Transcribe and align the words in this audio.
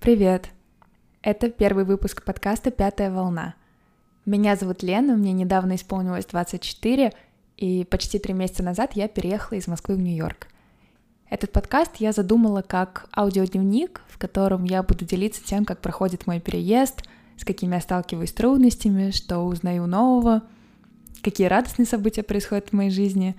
Привет! 0.00 0.48
Это 1.20 1.50
первый 1.50 1.84
выпуск 1.84 2.24
подкаста 2.24 2.70
«Пятая 2.70 3.10
волна». 3.10 3.54
Меня 4.24 4.56
зовут 4.56 4.82
Лена, 4.82 5.14
мне 5.14 5.34
недавно 5.34 5.74
исполнилось 5.74 6.24
24, 6.24 7.12
и 7.58 7.84
почти 7.84 8.18
три 8.18 8.32
месяца 8.32 8.62
назад 8.62 8.92
я 8.94 9.08
переехала 9.08 9.58
из 9.58 9.68
Москвы 9.68 9.96
в 9.96 10.00
Нью-Йорк. 10.00 10.46
Этот 11.28 11.52
подкаст 11.52 11.96
я 11.96 12.12
задумала 12.12 12.62
как 12.62 13.10
аудиодневник, 13.14 14.00
в 14.08 14.16
котором 14.16 14.64
я 14.64 14.82
буду 14.82 15.04
делиться 15.04 15.44
тем, 15.44 15.66
как 15.66 15.82
проходит 15.82 16.26
мой 16.26 16.40
переезд, 16.40 17.02
с 17.36 17.44
какими 17.44 17.74
я 17.74 17.82
сталкиваюсь 17.82 18.30
с 18.30 18.32
трудностями, 18.32 19.10
что 19.10 19.40
узнаю 19.40 19.86
нового, 19.86 20.44
какие 21.22 21.46
радостные 21.46 21.84
события 21.84 22.22
происходят 22.22 22.70
в 22.70 22.72
моей 22.72 22.90
жизни, 22.90 23.36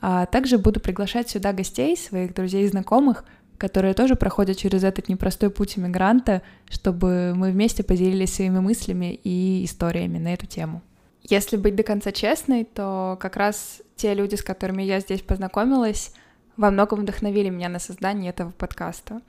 а 0.00 0.26
также 0.26 0.58
буду 0.58 0.78
приглашать 0.78 1.28
сюда 1.28 1.52
гостей, 1.52 1.96
своих 1.96 2.34
друзей 2.34 2.66
и 2.66 2.68
знакомых, 2.68 3.24
которые 3.58 3.94
тоже 3.94 4.16
проходят 4.16 4.56
через 4.56 4.84
этот 4.84 5.08
непростой 5.08 5.50
путь 5.50 5.78
иммигранта, 5.78 6.42
чтобы 6.68 7.34
мы 7.34 7.50
вместе 7.50 7.82
поделились 7.82 8.34
своими 8.34 8.60
мыслями 8.60 9.18
и 9.24 9.64
историями 9.64 10.18
на 10.18 10.34
эту 10.34 10.46
тему. 10.46 10.82
Если 11.22 11.56
быть 11.56 11.74
до 11.74 11.82
конца 11.82 12.12
честной, 12.12 12.64
то 12.64 13.16
как 13.20 13.36
раз 13.36 13.80
те 13.96 14.12
люди, 14.14 14.34
с 14.34 14.42
которыми 14.42 14.82
я 14.82 15.00
здесь 15.00 15.22
познакомилась, 15.22 16.12
во 16.56 16.70
многом 16.70 17.00
вдохновили 17.00 17.48
меня 17.48 17.68
на 17.68 17.78
создание 17.78 18.30
этого 18.30 18.50
подкаста. 18.50 19.22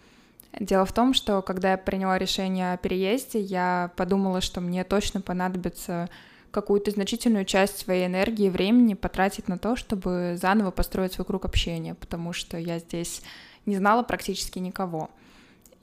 Дело 0.59 0.85
в 0.85 0.93
том, 0.93 1.13
что 1.13 1.41
когда 1.41 1.71
я 1.71 1.77
приняла 1.77 2.17
решение 2.17 2.73
о 2.73 2.77
переезде, 2.77 3.39
я 3.39 3.91
подумала, 3.95 4.41
что 4.41 4.61
мне 4.61 4.83
точно 4.83 5.21
понадобится 5.21 6.09
какую-то 6.51 6.91
значительную 6.91 7.43
часть 7.43 7.77
своей 7.79 8.05
энергии 8.05 8.45
и 8.45 8.49
времени 8.49 8.93
потратить 8.93 9.49
на 9.49 9.57
то, 9.57 9.75
чтобы 9.75 10.37
заново 10.41 10.71
построить 10.71 11.13
свой 11.13 11.25
круг 11.25 11.43
общения, 11.43 11.95
потому 11.95 12.31
что 12.31 12.57
я 12.57 12.79
здесь 12.79 13.21
не 13.65 13.77
знала 13.77 14.03
практически 14.03 14.59
никого. 14.59 15.09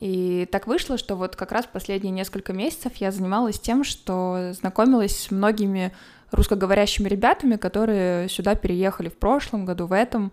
И 0.00 0.48
так 0.50 0.66
вышло, 0.66 0.98
что 0.98 1.14
вот 1.14 1.36
как 1.36 1.52
раз 1.52 1.64
последние 1.72 2.10
несколько 2.10 2.52
месяцев 2.52 2.96
я 2.96 3.12
занималась 3.12 3.60
тем, 3.60 3.84
что 3.84 4.52
знакомилась 4.52 5.16
с 5.16 5.30
многими 5.30 5.92
русскоговорящими 6.32 7.08
ребятами, 7.08 7.54
которые 7.54 8.28
сюда 8.28 8.56
переехали 8.56 9.08
в 9.08 9.16
прошлом 9.16 9.64
году, 9.64 9.86
в 9.86 9.92
этом. 9.92 10.32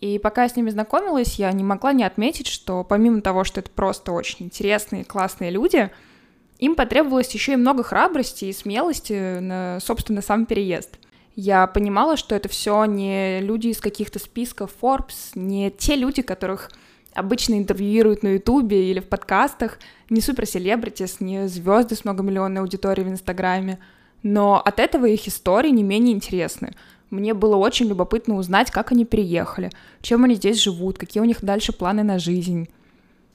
И 0.00 0.20
пока 0.20 0.44
я 0.44 0.48
с 0.48 0.54
ними 0.54 0.70
знакомилась, 0.70 1.40
я 1.40 1.50
не 1.50 1.64
могла 1.64 1.92
не 1.92 2.04
отметить, 2.04 2.46
что 2.46 2.84
помимо 2.84 3.20
того, 3.20 3.42
что 3.42 3.58
это 3.58 3.70
просто 3.70 4.12
очень 4.12 4.46
интересные, 4.46 5.04
классные 5.04 5.50
люди, 5.50 5.90
им 6.60 6.76
потребовалось 6.76 7.34
еще 7.34 7.54
и 7.54 7.56
много 7.56 7.82
храбрости 7.82 8.44
и 8.44 8.52
смелости 8.52 9.40
на, 9.40 9.80
собственно, 9.80 10.22
сам 10.22 10.46
переезд. 10.46 10.99
Я 11.42 11.66
понимала, 11.66 12.18
что 12.18 12.34
это 12.34 12.50
все 12.50 12.84
не 12.84 13.40
люди 13.40 13.68
из 13.68 13.80
каких-то 13.80 14.18
списков 14.18 14.72
Forbes, 14.78 15.30
не 15.34 15.70
те 15.70 15.96
люди, 15.96 16.20
которых 16.20 16.70
обычно 17.14 17.54
интервьюируют 17.54 18.22
на 18.22 18.34
Ютубе 18.34 18.90
или 18.90 19.00
в 19.00 19.08
подкастах, 19.08 19.78
не 20.10 20.20
суперселебритис, 20.20 21.18
не 21.20 21.48
звезды 21.48 21.94
с 21.94 22.04
многомиллионной 22.04 22.60
аудиторией 22.60 23.08
в 23.08 23.10
Инстаграме, 23.10 23.78
но 24.22 24.60
от 24.62 24.78
этого 24.78 25.06
их 25.06 25.26
истории 25.26 25.70
не 25.70 25.82
менее 25.82 26.14
интересны. 26.14 26.74
Мне 27.08 27.32
было 27.32 27.56
очень 27.56 27.88
любопытно 27.88 28.36
узнать, 28.36 28.70
как 28.70 28.92
они 28.92 29.06
переехали, 29.06 29.70
чем 30.02 30.24
они 30.24 30.34
здесь 30.34 30.60
живут, 30.60 30.98
какие 30.98 31.22
у 31.22 31.26
них 31.26 31.42
дальше 31.42 31.72
планы 31.72 32.02
на 32.02 32.18
жизнь. 32.18 32.68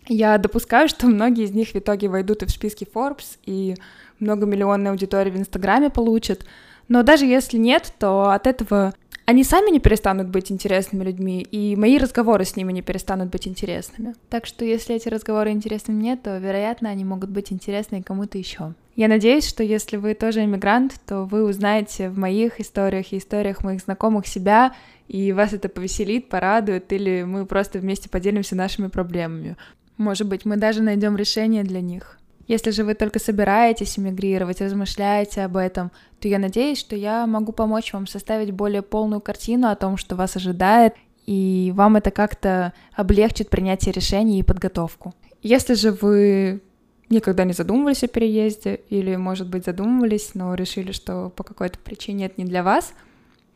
Я 0.07 0.37
допускаю, 0.37 0.89
что 0.89 1.07
многие 1.07 1.45
из 1.45 1.51
них 1.53 1.69
в 1.69 1.75
итоге 1.75 2.07
войдут 2.07 2.43
и 2.43 2.45
в 2.45 2.51
списки 2.51 2.85
Forbes, 2.85 3.39
и 3.47 3.73
многомиллионной 4.19 4.91
аудитории 4.91 5.31
в 5.31 5.37
Инстаграме 5.37 5.89
получат, 5.89 6.45
но 6.87 7.03
даже 7.03 7.25
если 7.25 7.57
нет, 7.57 7.93
то 7.99 8.29
от 8.29 8.47
этого 8.47 8.93
они 9.25 9.43
сами 9.43 9.71
не 9.71 9.79
перестанут 9.79 10.29
быть 10.29 10.51
интересными 10.51 11.03
людьми, 11.03 11.41
и 11.41 11.75
мои 11.75 11.97
разговоры 11.97 12.45
с 12.45 12.55
ними 12.55 12.71
не 12.71 12.83
перестанут 12.83 13.29
быть 13.29 13.47
интересными. 13.47 14.13
Так 14.29 14.45
что 14.45 14.63
если 14.63 14.95
эти 14.95 15.09
разговоры 15.09 15.49
интересны 15.49 15.95
мне, 15.95 16.15
то, 16.15 16.37
вероятно, 16.37 16.89
они 16.89 17.03
могут 17.03 17.31
быть 17.31 17.51
интересны 17.51 18.03
кому-то 18.03 18.37
еще. 18.37 18.75
Я 18.95 19.07
надеюсь, 19.07 19.47
что 19.47 19.63
если 19.63 19.97
вы 19.97 20.13
тоже 20.13 20.43
иммигрант, 20.43 20.93
то 21.07 21.23
вы 21.23 21.43
узнаете 21.43 22.09
в 22.09 22.19
моих 22.19 22.59
историях 22.59 23.11
и 23.11 23.17
историях 23.17 23.63
моих 23.63 23.81
знакомых 23.81 24.27
себя, 24.27 24.75
и 25.07 25.33
вас 25.33 25.53
это 25.53 25.69
повеселит, 25.69 26.29
порадует, 26.29 26.93
или 26.93 27.23
мы 27.23 27.47
просто 27.47 27.79
вместе 27.79 28.09
поделимся 28.09 28.55
нашими 28.55 28.87
проблемами. 28.87 29.57
Может 29.97 30.27
быть, 30.27 30.45
мы 30.45 30.55
даже 30.57 30.83
найдем 30.83 31.17
решение 31.17 31.63
для 31.63 31.81
них. 31.81 32.19
Если 32.47 32.69
же 32.71 32.83
вы 32.83 32.93
только 32.93 33.19
собираетесь 33.19 33.97
эмигрировать, 33.97 34.61
размышляете 34.61 35.41
об 35.41 35.57
этом, 35.57 35.91
то 36.19 36.27
я 36.27 36.37
надеюсь, 36.37 36.79
что 36.79 36.95
я 36.95 37.25
могу 37.25 37.51
помочь 37.51 37.91
вам 37.91 38.05
составить 38.05 38.51
более 38.51 38.83
полную 38.83 39.19
картину 39.19 39.67
о 39.67 39.75
том, 39.75 39.97
что 39.97 40.15
вас 40.15 40.35
ожидает, 40.35 40.93
и 41.25 41.71
вам 41.75 41.95
это 41.95 42.11
как-то 42.11 42.73
облегчит 42.93 43.49
принятие 43.49 43.93
решений 43.93 44.39
и 44.39 44.43
подготовку. 44.43 45.15
Если 45.41 45.73
же 45.73 45.91
вы 45.91 46.61
никогда 47.09 47.43
не 47.45 47.53
задумывались 47.53 48.03
о 48.03 48.07
переезде, 48.07 48.79
или, 48.89 49.15
может 49.15 49.49
быть, 49.49 49.65
задумывались, 49.65 50.31
но 50.35 50.53
решили, 50.53 50.91
что 50.91 51.29
по 51.29 51.43
какой-то 51.43 51.79
причине 51.79 52.27
это 52.27 52.35
не 52.37 52.45
для 52.45 52.63
вас, 52.63 52.93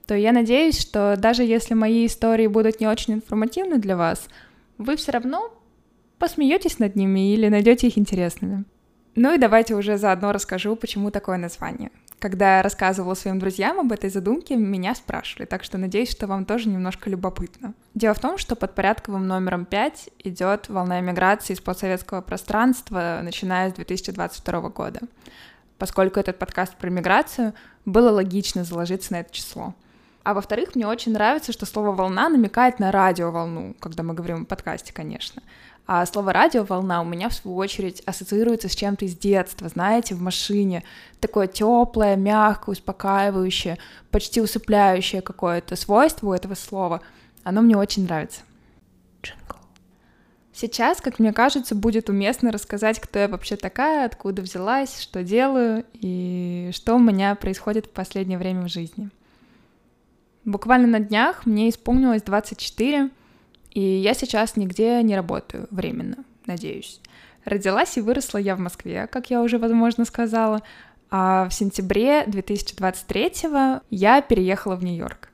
то 0.08 0.16
я 0.16 0.32
надеюсь, 0.32 0.80
что 0.80 1.16
даже 1.18 1.44
если 1.44 1.76
мои 1.76 2.08
истории 2.08 2.48
будут 2.48 2.80
не 2.80 2.88
очень 2.88 3.16
информативны 3.16 3.78
для 3.78 3.96
вас, 3.96 4.28
вы 4.80 4.96
все 4.96 5.12
равно 5.12 5.54
посмеетесь 6.18 6.80
над 6.80 6.96
ними 6.96 7.34
или 7.34 7.48
найдете 7.48 7.88
их 7.88 7.98
интересными. 7.98 8.66
Ну 9.22 9.34
и 9.34 9.38
давайте 9.38 9.76
уже 9.76 9.98
заодно 9.98 10.32
расскажу, 10.32 10.78
почему 10.78 11.12
такое 11.12 11.38
название. 11.38 11.92
Когда 12.20 12.56
я 12.56 12.64
рассказывала 12.64 13.16
своим 13.16 13.38
друзьям 13.38 13.78
об 13.78 13.92
этой 13.92 14.10
задумке, 14.10 14.56
меня 14.56 14.96
спрашивали, 14.96 15.46
так 15.46 15.66
что 15.66 15.78
надеюсь, 15.78 16.10
что 16.10 16.26
вам 16.26 16.46
тоже 16.46 16.70
немножко 16.70 17.10
любопытно. 17.10 17.74
Дело 17.94 18.14
в 18.14 18.20
том, 18.22 18.38
что 18.38 18.56
под 18.56 18.76
порядковым 18.76 19.28
номером 19.28 19.66
5 19.66 20.10
идет 20.20 20.70
волна 20.70 21.02
эмиграции 21.02 21.52
из 21.52 21.60
постсоветского 21.60 22.22
пространства, 22.22 23.20
начиная 23.22 23.72
с 23.72 23.74
2022 23.74 24.70
года. 24.70 25.02
Поскольку 25.78 26.22
этот 26.22 26.40
подкаст 26.40 26.78
про 26.78 26.90
миграцию, 26.90 27.54
было 27.84 28.12
логично 28.12 28.64
заложиться 28.64 29.12
на 29.12 29.20
это 29.20 29.34
число. 29.34 29.74
А 30.24 30.34
во-вторых, 30.34 30.76
мне 30.76 30.88
очень 30.88 31.12
нравится, 31.12 31.52
что 31.52 31.66
слово 31.66 31.92
«волна» 31.92 32.30
намекает 32.30 32.80
на 32.80 32.92
радиоволну, 32.92 33.76
когда 33.82 34.04
мы 34.04 34.14
говорим 34.14 34.44
о 34.44 34.46
подкасте, 34.46 34.94
конечно. 34.94 35.42
А 35.92 36.06
слово 36.06 36.34
радиоволна 36.34 37.02
у 37.02 37.04
меня, 37.04 37.30
в 37.30 37.34
свою 37.34 37.58
очередь, 37.58 38.04
ассоциируется 38.06 38.70
с 38.70 38.76
чем-то 38.76 39.06
из 39.06 39.18
детства, 39.18 39.70
знаете, 39.70 40.14
в 40.14 40.22
машине. 40.22 40.84
Такое 41.20 41.48
теплое, 41.48 42.16
мягкое, 42.16 42.74
успокаивающее, 42.74 43.80
почти 44.12 44.40
усыпляющее 44.40 45.24
какое-то 45.24 45.76
свойство 45.76 46.28
у 46.28 46.34
этого 46.34 46.54
слова. 46.54 47.02
Оно 47.44 47.62
мне 47.64 47.76
очень 47.76 48.04
нравится. 48.04 48.42
Джингл. 49.24 49.56
Сейчас, 50.54 51.02
как 51.02 51.18
мне 51.18 51.34
кажется, 51.34 51.74
будет 51.74 52.08
уместно 52.08 52.52
рассказать, 52.52 53.00
кто 53.00 53.18
я 53.18 53.28
вообще 53.28 53.56
такая, 53.56 54.06
откуда 54.06 54.44
взялась, 54.44 55.02
что 55.02 55.24
делаю 55.24 55.86
и 55.94 56.70
что 56.72 56.98
у 56.98 57.00
меня 57.00 57.34
происходит 57.34 57.88
в 57.88 57.90
последнее 57.90 58.38
время 58.38 58.66
в 58.66 58.70
жизни. 58.70 59.10
Буквально 60.46 60.86
на 60.86 61.00
днях 61.00 61.48
мне 61.48 61.68
исполнилось 61.68 62.22
24, 62.22 63.10
и 63.80 64.00
я 64.00 64.14
сейчас 64.14 64.58
нигде 64.58 65.02
не 65.04 65.16
работаю 65.16 65.68
временно, 65.72 66.26
надеюсь. 66.46 67.00
Родилась 67.46 67.98
и 67.98 68.02
выросла 68.02 68.38
я 68.38 68.58
в 68.58 68.60
Москве, 68.60 69.08
как 69.08 69.30
я 69.30 69.42
уже, 69.42 69.58
возможно, 69.58 70.04
сказала, 70.04 70.62
а 71.10 71.48
в 71.48 71.54
сентябре 71.54 72.26
2023 72.28 73.34
я 73.90 74.22
переехала 74.22 74.76
в 74.76 74.84
Нью-Йорк. 74.84 75.30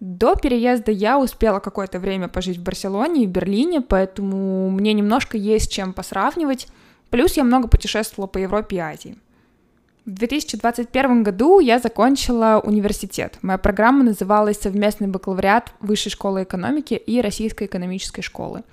До 0.00 0.34
переезда 0.34 0.92
я 0.92 1.18
успела 1.18 1.58
какое-то 1.60 2.00
время 2.00 2.28
пожить 2.28 2.56
в 2.56 2.62
Барселоне 2.62 3.24
и 3.24 3.26
Берлине, 3.26 3.82
поэтому 3.82 4.70
мне 4.70 4.94
немножко 4.94 5.36
есть 5.36 5.70
чем 5.70 5.92
посравнивать. 5.92 6.68
Плюс 7.10 7.36
я 7.36 7.44
много 7.44 7.68
путешествовала 7.68 8.28
по 8.28 8.38
Европе 8.38 8.76
и 8.76 8.80
Азии. 8.80 9.18
В 10.04 10.10
2021 10.10 11.22
году 11.22 11.60
я 11.60 11.78
закончила 11.78 12.60
университет. 12.64 13.38
Моя 13.40 13.56
программа 13.56 14.02
называлась 14.02 14.58
«Совместный 14.58 15.06
бакалавриат 15.06 15.74
Высшей 15.78 16.10
школы 16.10 16.42
экономики 16.42 16.94
и 16.94 17.20
Российской 17.20 17.66
экономической 17.66 18.22
школы». 18.22 18.64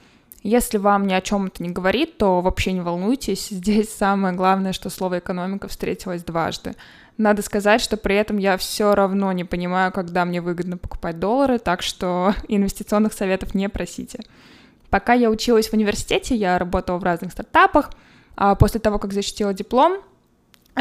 Если 0.41 0.79
вам 0.79 1.05
ни 1.05 1.13
о 1.13 1.21
чем 1.21 1.45
это 1.45 1.61
не 1.61 1.69
говорит, 1.69 2.17
то 2.17 2.41
вообще 2.41 2.71
не 2.71 2.81
волнуйтесь. 2.81 3.47
Здесь 3.51 3.93
самое 3.93 4.33
главное, 4.33 4.73
что 4.73 4.89
слово 4.89 5.19
«экономика» 5.19 5.67
встретилось 5.67 6.23
дважды. 6.23 6.73
Надо 7.17 7.43
сказать, 7.43 7.81
что 7.81 7.95
при 7.95 8.15
этом 8.15 8.37
я 8.37 8.57
все 8.57 8.95
равно 8.95 9.31
не 9.31 9.43
понимаю, 9.43 9.91
когда 9.91 10.25
мне 10.25 10.41
выгодно 10.41 10.77
покупать 10.77 11.19
доллары, 11.19 11.59
так 11.59 11.83
что 11.83 12.33
инвестиционных 12.47 13.13
советов 13.13 13.53
не 13.53 13.69
просите. 13.69 14.21
Пока 14.89 15.13
я 15.13 15.29
училась 15.29 15.69
в 15.69 15.73
университете, 15.73 16.35
я 16.35 16.57
работала 16.57 16.97
в 16.97 17.03
разных 17.03 17.33
стартапах. 17.33 17.91
А 18.35 18.55
после 18.55 18.79
того, 18.79 18.97
как 18.97 19.13
защитила 19.13 19.53
диплом, 19.53 19.99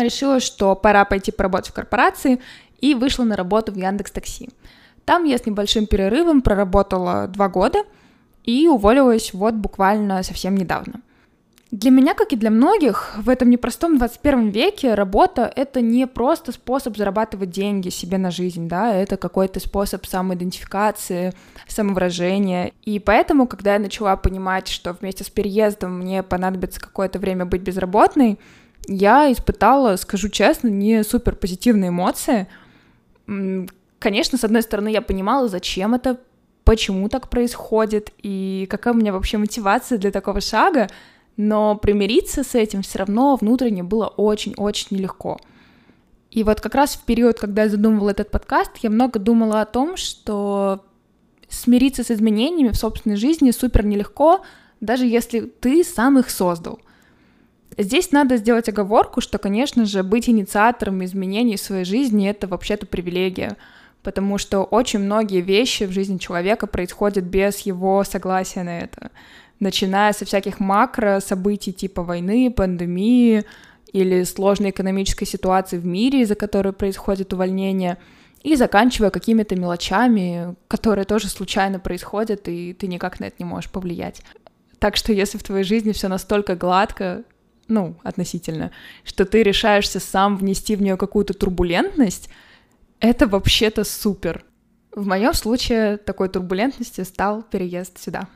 решила, 0.02 0.40
что 0.40 0.74
пора 0.74 1.04
пойти 1.04 1.32
поработать 1.32 1.70
в 1.70 1.74
корпорации, 1.74 2.40
и 2.80 2.94
вышла 2.94 3.24
на 3.24 3.36
работу 3.36 3.72
в 3.72 3.76
Яндекс 3.76 4.12
Такси. 4.12 4.50
Там 5.04 5.24
я 5.24 5.38
с 5.38 5.46
небольшим 5.46 5.86
перерывом 5.86 6.42
проработала 6.42 7.26
два 7.28 7.48
года 7.48 7.78
и 8.44 8.68
уволилась 8.68 9.32
вот 9.32 9.54
буквально 9.54 10.22
совсем 10.22 10.54
недавно. 10.54 11.00
Для 11.70 11.90
меня, 11.90 12.14
как 12.14 12.32
и 12.32 12.36
для 12.36 12.50
многих, 12.50 13.14
в 13.18 13.28
этом 13.28 13.50
непростом 13.50 13.98
21 13.98 14.48
веке 14.48 14.94
работа— 14.94 15.52
это 15.56 15.82
не 15.82 16.06
просто 16.06 16.50
способ 16.52 16.96
зарабатывать 16.96 17.50
деньги 17.50 17.90
себе 17.90 18.16
на 18.16 18.30
жизнь, 18.30 18.68
да, 18.68 18.94
это 18.94 19.18
какой-то 19.18 19.60
способ 19.60 20.06
самоидентификации, 20.06 21.34
самовыражения. 21.66 22.72
И 22.84 22.98
поэтому, 22.98 23.46
когда 23.46 23.74
я 23.74 23.80
начала 23.80 24.16
понимать, 24.16 24.68
что 24.68 24.94
вместе 24.94 25.24
с 25.24 25.28
переездом 25.28 25.98
мне 25.98 26.22
понадобится 26.22 26.80
какое-то 26.80 27.18
время 27.18 27.44
быть 27.44 27.60
безработной, 27.60 28.38
я 28.88 29.30
испытала, 29.30 29.94
скажу 29.96 30.28
честно, 30.28 30.68
не 30.68 31.04
супер 31.04 31.36
позитивные 31.36 31.90
эмоции. 31.90 32.48
Конечно, 33.98 34.38
с 34.38 34.44
одной 34.44 34.62
стороны, 34.62 34.88
я 34.88 35.02
понимала, 35.02 35.48
зачем 35.48 35.94
это, 35.94 36.18
почему 36.64 37.08
так 37.08 37.30
происходит 37.30 38.10
и 38.22 38.66
какая 38.68 38.94
у 38.94 38.96
меня 38.96 39.12
вообще 39.12 39.38
мотивация 39.38 39.98
для 39.98 40.10
такого 40.10 40.40
шага— 40.40 40.88
но 41.38 41.76
примириться 41.76 42.42
с 42.42 42.56
этим 42.56 42.82
все 42.82 42.98
равно 42.98 43.36
внутренне 43.36 43.84
было 43.84 44.08
очень-очень 44.08 44.98
нелегко. 44.98 45.38
И 46.32 46.42
вот 46.42 46.60
как 46.60 46.74
раз 46.74 46.96
в 46.96 47.04
период, 47.04 47.38
когда 47.38 47.62
я 47.62 47.68
задумывала 47.70 48.10
этот 48.10 48.30
подкаст, 48.30 48.72
я 48.82 48.90
много 48.90 49.20
думала 49.20 49.62
о 49.62 49.66
том, 49.66 49.96
что 49.96 50.84
смириться 51.48 52.02
с 52.02 52.10
изменениями 52.10 52.70
в 52.70 52.76
собственной 52.76 53.16
жизни 53.16 53.52
супер 53.52 53.86
нелегко, 53.86 54.44
даже 54.80 55.06
если 55.06 55.40
ты 55.40 55.84
сам 55.84 56.18
их 56.18 56.28
создал. 56.28 56.80
Здесь 57.78 58.10
надо 58.12 58.36
сделать 58.36 58.68
оговорку, 58.68 59.20
что, 59.20 59.38
конечно 59.38 59.86
же, 59.86 60.02
быть 60.02 60.28
инициатором 60.28 61.04
изменений 61.04 61.56
в 61.56 61.60
своей 61.60 61.84
жизни— 61.84 62.28
это 62.30 62.48
вообще-то 62.48 62.86
привилегия, 62.86 63.56
потому 64.02 64.36
что 64.36 64.64
очень 64.64 64.98
многие 64.98 65.40
вещи 65.40 65.84
в 65.84 65.92
жизни 65.92 66.18
человека 66.18 66.66
происходят 66.66 67.24
без 67.24 67.60
его 67.60 68.02
согласия 68.04 68.64
на 68.64 68.80
это 68.80 69.10
начиная 69.60 70.12
со 70.12 70.24
всяких 70.24 70.60
макро 70.60 71.20
событий 71.20 71.72
типа 71.72 72.02
войны, 72.02 72.50
пандемии 72.50 73.44
или 73.92 74.22
сложной 74.24 74.70
экономической 74.70 75.24
ситуации 75.24 75.78
в 75.78 75.86
мире, 75.86 76.22
из-за 76.22 76.34
которой 76.34 76.72
происходит 76.72 77.32
увольнение, 77.32 77.98
и 78.42 78.54
заканчивая 78.54 79.10
какими-то 79.10 79.56
мелочами, 79.56 80.54
которые 80.68 81.04
тоже 81.04 81.28
случайно 81.28 81.80
происходят, 81.80 82.46
и 82.48 82.72
ты 82.72 82.86
никак 82.86 83.18
на 83.18 83.24
это 83.24 83.36
не 83.40 83.44
можешь 83.44 83.70
повлиять. 83.70 84.22
Так 84.78 84.96
что 84.96 85.12
если 85.12 85.38
в 85.38 85.42
твоей 85.42 85.64
жизни 85.64 85.90
все 85.90 86.06
настолько 86.06 86.54
гладко, 86.54 87.24
ну, 87.68 87.96
относительно, 88.02 88.72
что 89.04 89.24
ты 89.24 89.42
решаешься 89.42 90.00
сам 90.00 90.36
внести 90.36 90.74
в 90.74 90.82
нее 90.82 90.96
какую-то 90.96 91.34
турбулентность, 91.34 92.28
это 93.00 93.26
вообще-то 93.26 93.84
супер. 93.84 94.44
В 94.94 95.06
моем 95.06 95.34
случае 95.34 95.98
такой 95.98 96.28
турбулентностью 96.28 97.04
стал 97.04 97.42
переезд 97.42 98.02
сюда. 98.02 98.28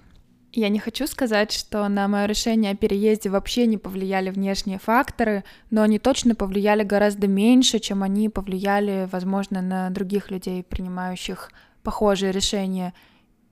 Я 0.55 0.69
не 0.69 0.79
хочу 0.79 1.07
сказать, 1.07 1.51
что 1.51 1.89
на 1.89 2.07
мое 2.09 2.27
решение 2.27 2.73
о 2.73 2.77
переезде 2.77 3.31
вообще 3.31 3.67
не 3.67 3.79
повлияли 3.79 4.29
внешние 4.29 4.79
факторы, 4.79 5.45
но 5.71 5.81
они 5.81 5.99
точно 5.99 6.35
повлияли 6.35 6.83
гораздо 6.83 7.27
меньше, 7.27 7.79
чем 7.79 8.03
они 8.03 8.29
повлияли, 8.29 9.09
возможно, 9.11 9.63
на 9.63 9.89
других 9.89 10.31
людей, 10.31 10.63
принимающих 10.63 11.51
похожие 11.83 12.33
решения. 12.33 12.93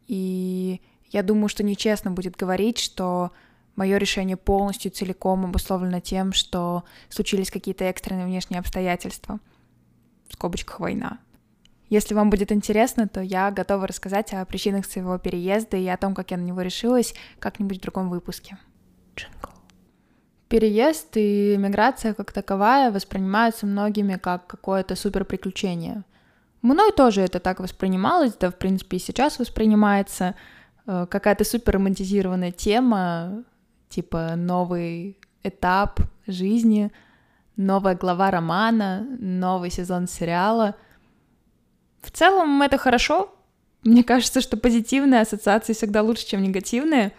И 0.08 0.82
я 1.08 1.22
думаю, 1.22 1.48
что 1.48 1.62
нечестно 1.62 2.10
будет 2.10 2.36
говорить, 2.36 2.78
что 2.78 3.32
мое 3.80 3.96
решение 3.96 4.36
полностью 4.36 4.90
целиком 4.90 5.46
обусловлено 5.46 6.00
тем, 6.00 6.34
что 6.34 6.84
случились 7.08 7.50
какие-то 7.50 7.84
экстренные 7.84 8.26
внешние 8.26 8.60
обстоятельства. 8.60 9.40
В 10.28 10.34
скобочках 10.34 10.80
война. 10.80 11.18
Если 11.88 12.12
вам 12.12 12.28
будет 12.28 12.52
интересно, 12.52 13.08
то 13.08 13.22
я 13.22 13.50
готова 13.50 13.86
рассказать 13.86 14.34
о 14.34 14.44
причинах 14.44 14.84
своего 14.84 15.16
переезда 15.16 15.78
и 15.78 15.86
о 15.86 15.96
том, 15.96 16.14
как 16.14 16.30
я 16.30 16.36
на 16.36 16.42
него 16.42 16.60
решилась, 16.60 17.14
как-нибудь 17.38 17.78
в 17.78 17.80
другом 17.80 18.10
выпуске. 18.10 18.58
Переезд 20.48 21.16
и 21.16 21.56
миграция 21.58 22.12
как 22.12 22.32
таковая 22.32 22.92
воспринимаются 22.92 23.64
многими 23.64 24.16
как 24.16 24.46
какое-то 24.46 24.94
супер 24.94 25.24
приключение. 25.24 26.04
Мной 26.60 26.92
тоже 26.92 27.22
это 27.22 27.40
так 27.40 27.60
воспринималось, 27.60 28.34
да, 28.34 28.50
в 28.50 28.56
принципе, 28.56 28.98
и 28.98 29.00
сейчас 29.00 29.38
воспринимается 29.38 30.34
э, 30.86 31.06
какая-то 31.08 31.44
супер 31.44 31.76
романтизированная 31.76 32.52
тема, 32.52 33.44
типа 33.90 34.36
новый 34.36 35.18
этап 35.42 36.00
жизни, 36.26 36.90
новая 37.56 37.94
глава 37.94 38.30
романа, 38.30 39.06
новый 39.18 39.70
сезон 39.70 40.08
сериала— 40.08 40.74
в 42.02 42.10
целом 42.10 42.62
это 42.62 42.78
хорошо. 42.78 43.34
Мне 43.82 44.04
кажется, 44.04 44.40
что 44.40 44.56
позитивные 44.56 45.20
ассоциации 45.22 45.72
всегда 45.72 46.02
лучше, 46.02 46.26
чем 46.26 46.42
негативные. 46.42 47.12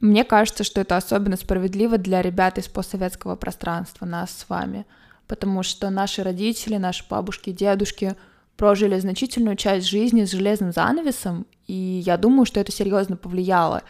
Мне 0.00 0.24
кажется, 0.24 0.64
что 0.64 0.80
это 0.80 0.96
особенно 0.96 1.36
справедливо 1.36 1.98
для 1.98 2.22
ребят 2.22 2.58
из 2.58 2.66
постсоветского 2.68 3.36
пространства, 3.36 4.04
нас 4.04 4.30
с 4.30 4.48
вами, 4.48 4.84
потому 5.28 5.62
что 5.62 5.90
наши 5.90 6.24
родители, 6.24 6.76
наши 6.76 7.04
бабушки, 7.08 7.50
дедушки 7.50 8.16
прожили 8.56 8.98
значительную 8.98 9.56
часть 9.56 9.86
жизни 9.86 10.24
с 10.24 10.32
железным 10.32 10.72
занавесом, 10.72 11.46
и 11.68 12.02
я 12.04 12.16
думаю, 12.16 12.46
что 12.46 12.58
это 12.58 12.72
серьезно 12.72 13.16
повлияло 13.16 13.82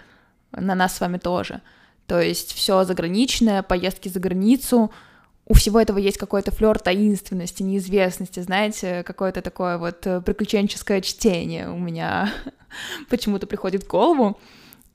на 0.52 0.74
нас 0.74 0.96
с 0.96 1.00
вами 1.00 1.16
тоже. 1.16 1.62
То 2.12 2.20
есть 2.20 2.52
все 2.52 2.84
заграничное, 2.84 3.62
поездки 3.62 4.10
за 4.10 4.20
границу— 4.20 4.90
у 5.46 5.54
всего 5.54 5.80
этого 5.80 5.98
есть 5.98 6.18
какой-то 6.18 6.50
флер 6.50 6.78
таинственности, 6.78 7.62
неизвестности, 7.62 8.40
знаете, 8.40 9.02
какое-то 9.02 9.40
такое 9.42 9.78
вот 9.78 10.06
э, 10.06 10.20
приключенческое 10.20 11.00
чтение 11.00 11.70
у 11.70 11.78
меня 11.78 12.30
почему-то 13.08 13.46
приходит 13.46 13.84
в 13.84 13.88
голову. 13.88 14.38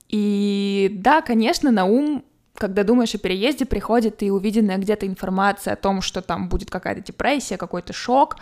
И 0.09 0.89
да, 0.93 1.21
конечно, 1.21 1.69
на 1.71 1.85
ум, 1.85 2.23
когда 2.53 2.83
думаешь 2.83 3.13
о 3.13 3.17
переезде, 3.17 3.65
приходит 3.65 4.23
и 4.23 4.31
увиденная 4.31 4.77
где-то 4.77 5.05
информация 5.05 5.73
о 5.73 5.75
том, 5.75 6.01
что 6.01 6.21
там 6.21 6.49
будет 6.49 6.69
какая-то 6.69 7.01
депрессия, 7.01 7.57
какой-то 7.57 7.93
шок, 7.93 8.37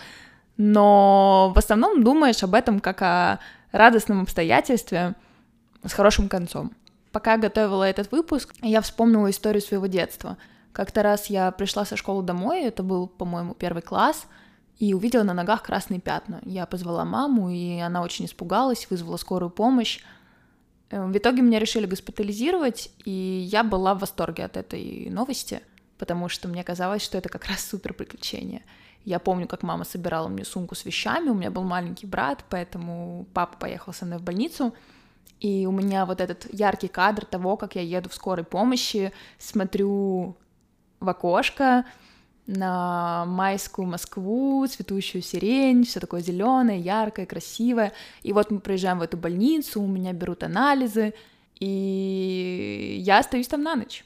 но 0.58 1.52
в 1.56 1.58
основном 1.58 2.04
думаешь 2.04 2.44
об 2.44 2.54
этом 2.54 2.80
как 2.80 3.02
о 3.02 3.40
радостном 3.72 4.22
обстоятельстве 4.22 5.16
с 5.84 5.94
хорошим 5.94 6.30
концом. 6.30 6.72
Пока 7.16 7.38
готовила 7.38 7.84
этот 7.84 8.12
выпуск, 8.12 8.54
я 8.62 8.82
вспомнила 8.82 9.30
историю 9.30 9.62
своего 9.62 9.88
детства— 9.88 10.38
как-то 10.76 11.04
раз 11.04 11.28
я 11.28 11.52
пришла 11.52 11.86
со 11.86 11.96
школы 11.96 12.22
домой, 12.22 12.64
это 12.66 12.84
был, 12.84 13.08
по-моему, 13.08 13.54
первый 13.54 13.82
класс, 13.82 14.28
и 14.78 14.94
увидела 14.94 15.24
на 15.24 15.34
ногах 15.34 15.64
красные 15.64 16.02
пятна. 16.02 16.42
Я 16.44 16.66
позвала 16.66 17.06
маму, 17.06 17.50
и 17.50 17.80
она 17.80 18.02
очень 18.02 18.26
испугалась, 18.26 18.86
вызвала 18.90 19.16
скорую 19.16 19.52
помощь. 19.52 20.02
Э, 20.90 21.06
в 21.06 21.18
итоге 21.18 21.42
меня 21.42 21.60
решили 21.60 21.86
госпитализировать, 21.86 22.92
и 23.06 23.10
я 23.50 23.64
была 23.64 23.96
в 23.96 24.00
восторге 24.00 24.44
от 24.44 24.58
этой 24.58 25.10
новости, 25.10 25.62
потому 25.98 26.28
что 26.28 26.50
мне 26.50 26.62
казалось, 26.62 27.02
что 27.02 27.18
это 27.18 27.30
как 27.30 27.46
раз 27.46 27.66
супер 27.66 27.94
приключение. 27.94 28.62
Я 29.06 29.20
помню, 29.20 29.48
как 29.48 29.64
мама 29.64 29.86
собирала 29.86 30.28
мне 30.28 30.44
сумку 30.44 30.76
с 30.76 30.84
вещами, 30.84 31.30
у 31.30 31.36
меня 31.36 31.52
был 31.52 31.64
маленький 31.64 32.06
брат, 32.06 32.44
поэтому 32.50 33.26
папа 33.34 33.56
поехал 33.60 33.94
со 33.94 34.06
мной 34.06 34.20
в 34.20 34.24
больницу, 34.24 34.74
и 35.40 35.66
у 35.66 35.72
меня 35.72 36.06
вот 36.06 36.22
этот 36.22 36.48
яркий 36.54 36.88
кадр 36.88 37.26
того, 37.26 37.58
как 37.58 37.76
я 37.76 37.82
еду 37.82 38.10
в 38.10 38.16
скорой 38.16 38.46
помощи, 38.46 39.12
смотрю 39.38 40.38
в 41.00 41.10
окошко 41.10 41.86
на 42.48 43.26
майскую 43.26 43.88
Москву, 43.88 44.66
цветущую 44.68 45.22
сирень, 45.22 45.84
все 45.84 46.00
такое 46.00 46.22
зеленое, 46.22 46.80
яркое, 46.80 47.26
красивое. 47.26 47.92
И 48.24 48.34
вот 48.34 48.52
мы 48.52 48.60
приезжаем 48.60 49.00
в 49.00 49.02
эту 49.02 49.18
больницу, 49.18 49.82
у 49.82 49.88
меня 49.88 50.14
берут 50.14 50.44
анализы, 50.44 51.14
и 51.60 52.98
я 53.00 53.20
остаюсь 53.20 53.48
там 53.48 53.64
на 53.64 53.76
ночь. 53.76 54.06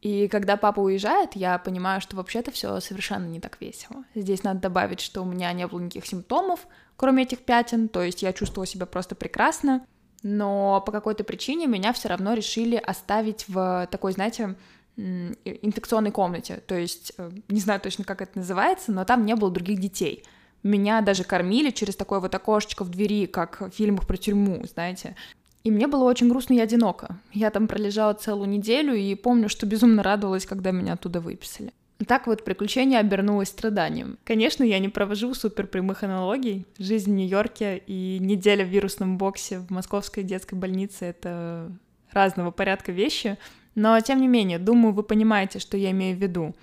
И 0.00 0.28
когда 0.28 0.56
папа 0.56 0.80
уезжает, 0.80 1.36
я 1.36 1.58
понимаю, 1.58 2.00
что 2.00 2.16
вообще-то 2.16 2.50
все 2.50 2.80
совершенно 2.80 3.26
не 3.26 3.40
так 3.40 3.60
весело. 3.60 4.04
Здесь 4.14 4.42
надо 4.42 4.60
добавить, 4.60 5.00
что 5.00 5.22
у 5.22 5.26
меня 5.26 5.52
не 5.52 5.66
было 5.66 5.80
никаких 5.80 6.06
симптомов, 6.06 6.66
кроме 6.96 7.24
этих 7.24 7.40
пятен, 7.40 7.88
то 7.88 8.02
есть 8.02 8.22
я 8.22 8.32
чувствовала 8.32 8.66
себя 8.66 8.86
просто 8.86 9.14
прекрасно, 9.14 9.84
но 10.22 10.82
по 10.84 10.92
какой-то 10.92 11.24
причине 11.24 11.66
меня 11.66 11.92
все 11.92 12.08
равно 12.08 12.34
решили 12.34 12.76
оставить 12.76 13.46
в 13.48 13.88
такой, 13.90 14.12
знаете, 14.12 14.56
инфекционной 14.96 16.10
комнате, 16.10 16.62
то 16.66 16.76
есть 16.76 17.12
э, 17.16 17.30
не 17.48 17.60
знаю 17.60 17.80
точно, 17.80 18.04
как 18.04 18.20
это 18.20 18.38
называется, 18.38 18.92
но 18.92 19.04
там 19.04 19.24
не 19.24 19.34
было 19.34 19.50
других 19.50 19.80
детей. 19.80 20.24
Меня 20.62 21.00
даже 21.00 21.24
кормили 21.24 21.70
через 21.70 21.96
такое 21.96 22.20
вот 22.20 22.34
окошечко 22.34 22.84
в 22.84 22.90
двери, 22.90 23.26
как 23.26 23.60
в 23.60 23.70
фильмах 23.70 24.06
про 24.06 24.18
тюрьму, 24.18 24.62
знаете. 24.66 25.16
И 25.64 25.70
мне 25.70 25.86
было 25.86 26.04
очень 26.04 26.28
грустно 26.28 26.54
и 26.54 26.60
одиноко. 26.60 27.18
Я 27.32 27.50
там 27.50 27.66
пролежала 27.66 28.12
целую 28.12 28.48
неделю 28.48 28.94
и 28.94 29.14
помню, 29.14 29.48
что 29.48 29.64
безумно 29.64 30.02
радовалась, 30.02 30.44
когда 30.44 30.70
меня 30.70 30.94
оттуда 30.94 31.20
выписали. 31.20 31.72
Так 32.06 32.26
вот, 32.26 32.44
приключение 32.44 32.98
обернулось 32.98 33.48
страданием. 33.48 34.18
Конечно, 34.24 34.64
я 34.64 34.78
не 34.78 34.88
провожу 34.88 35.34
супер 35.34 35.66
прямых 35.66 36.02
аналогий. 36.02 36.66
Жизнь 36.78 37.10
в 37.12 37.14
Нью-Йорке 37.14 37.82
и 37.86 38.18
неделя 38.20 38.64
в 38.64 38.68
вирусном 38.68 39.18
боксе 39.18 39.58
в 39.58 39.70
московской 39.70 40.22
детской 40.22 40.54
больнице— 40.54 41.04
это 41.06 41.70
разного 42.12 42.50
порядка 42.50 42.92
вещи— 42.92 43.36
но, 43.74 44.00
тем 44.00 44.20
не 44.20 44.28
менее, 44.28 44.58
думаю, 44.58 44.92
вы 44.92 45.02
понимаете, 45.02 45.58
что 45.58 45.76
я 45.76 45.90
имею 45.90 46.16
в 46.16 46.20
виду. 46.20 46.54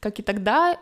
Как 0.00 0.18
и 0.18 0.22
тогда, 0.22 0.78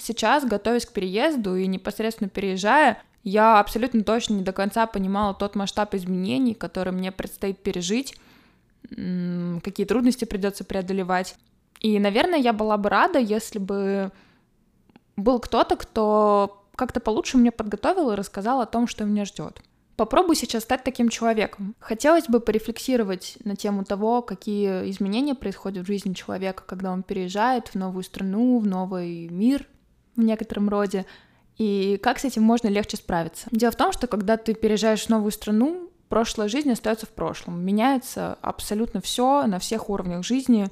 сейчас, 0.00 0.44
готовясь 0.44 0.86
к 0.86 0.92
переезду 0.92 1.56
и 1.56 1.66
непосредственно 1.66 2.28
переезжая, 2.28 3.02
я 3.22 3.60
абсолютно 3.60 4.02
точно 4.02 4.34
не 4.34 4.42
до 4.42 4.52
конца 4.52 4.86
понимала 4.86 5.32
тот 5.32 5.54
масштаб 5.54 5.94
изменений, 5.94 6.54
который 6.54 6.92
мне 6.92 7.12
предстоит 7.12 7.62
пережить. 7.62 8.16
какие 8.90 9.86
трудности 9.86 10.24
придется 10.24 10.64
преодолевать. 10.64 11.36
И, 11.82 11.98
наверное, 11.98 12.38
я 12.38 12.52
была 12.52 12.76
бы 12.78 12.88
рада, 12.88 13.18
если 13.18 13.58
бы 13.58 14.12
был 15.16 15.40
кто-то, 15.40 15.76
кто 15.76 16.64
как-то 16.76 17.00
получше 17.00 17.36
мне 17.36 17.52
подготовил 17.52 18.12
и 18.12 18.16
рассказал 18.16 18.60
о 18.60 18.66
том, 18.66 18.86
что 18.86 19.04
меня 19.04 19.24
ждет. 19.24 19.60
Попробуй 19.96 20.36
сейчас 20.36 20.62
стать 20.62 20.84
таким 20.84 21.10
человеком. 21.10 21.74
Хотелось 21.78 22.26
бы 22.26 22.40
порефлексировать 22.40 23.36
на 23.44 23.56
тему 23.56 23.84
того, 23.84 24.22
какие 24.22 24.90
изменения 24.90 25.34
происходят 25.34 25.84
в 25.84 25.86
жизни 25.86 26.14
человека, 26.14 26.62
когда 26.66 26.92
он 26.92 27.02
переезжает 27.02 27.68
в 27.68 27.74
новую 27.74 28.02
страну, 28.04 28.58
в 28.58 28.66
новый 28.66 29.28
мир 29.28 29.66
в 30.16 30.22
некотором 30.22 30.68
роде, 30.68 31.04
и 31.58 31.98
как 32.02 32.18
с 32.18 32.24
этим 32.24 32.42
можно 32.42 32.68
легче 32.68 32.96
справиться. 32.96 33.48
Дело 33.50 33.72
в 33.72 33.76
том, 33.76 33.92
что 33.92 34.06
когда 34.06 34.36
ты 34.36 34.54
переезжаешь 34.54 35.06
в 35.06 35.08
новую 35.08 35.32
страну, 35.32 35.90
прошлая 36.08 36.48
жизнь 36.48 36.70
остается 36.70 37.06
в 37.06 37.10
прошлом. 37.10 37.64
Меняется 37.64 38.38
абсолютно 38.42 39.00
все 39.00 39.46
на 39.46 39.58
всех 39.58 39.88
уровнях 39.88 40.24
жизни. 40.24 40.68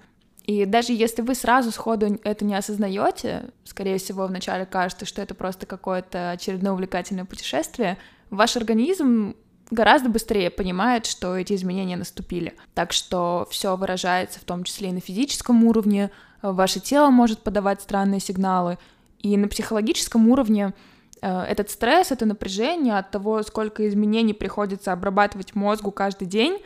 И 0.51 0.65
даже 0.65 0.93
если 0.93 1.23
вы 1.23 1.37
сразу 1.37 1.71
сходу 1.71 2.19
это 2.25 2.45
не 2.45 2.57
осознаете, 2.57 3.51
скорее 3.63 3.99
всего, 3.99 4.27
вначале 4.27 4.67
кажется, 4.67 5.07
что 5.07 5.23
это 5.23 5.33
просто 5.33 5.65
какое-то 5.65 6.33
очередное 6.33 6.73
увлекательное 6.73 7.25
путешествие, 7.25 7.99
ваш 8.31 8.57
организм 8.57 9.37
гораздо 9.71 10.09
быстрее 10.09 10.51
понимает, 10.51 11.07
что 11.07 11.37
эти 11.37 11.53
изменения 11.53 11.97
наступили. 11.97 12.55
Так 12.75 12.93
что 12.93 13.47
все 13.49 13.77
выражается 13.77 14.41
в 14.41 14.43
том 14.43 14.65
числе 14.65 14.89
и 14.89 14.93
на 14.93 14.99
физическом 14.99 15.63
уровне, 15.63 16.11
ваше 16.43 16.81
тело 16.81 17.11
может 17.11 17.45
подавать 17.45 17.81
странные 17.81 18.19
сигналы, 18.19 18.77
и 19.21 19.37
на 19.37 19.47
психологическом 19.47 20.29
уровне 20.31 20.75
э, 21.23 21.43
этот 21.43 21.71
стресс, 21.71 22.11
это 22.11 22.27
напряжение 22.27 22.99
от 22.99 23.13
того, 23.13 23.45
сколько 23.45 23.89
изменений 23.89 24.35
приходится 24.35 24.93
обрабатывать 24.93 25.55
мозгу 25.55 25.93
каждый 25.93 26.27
день, 26.27 26.61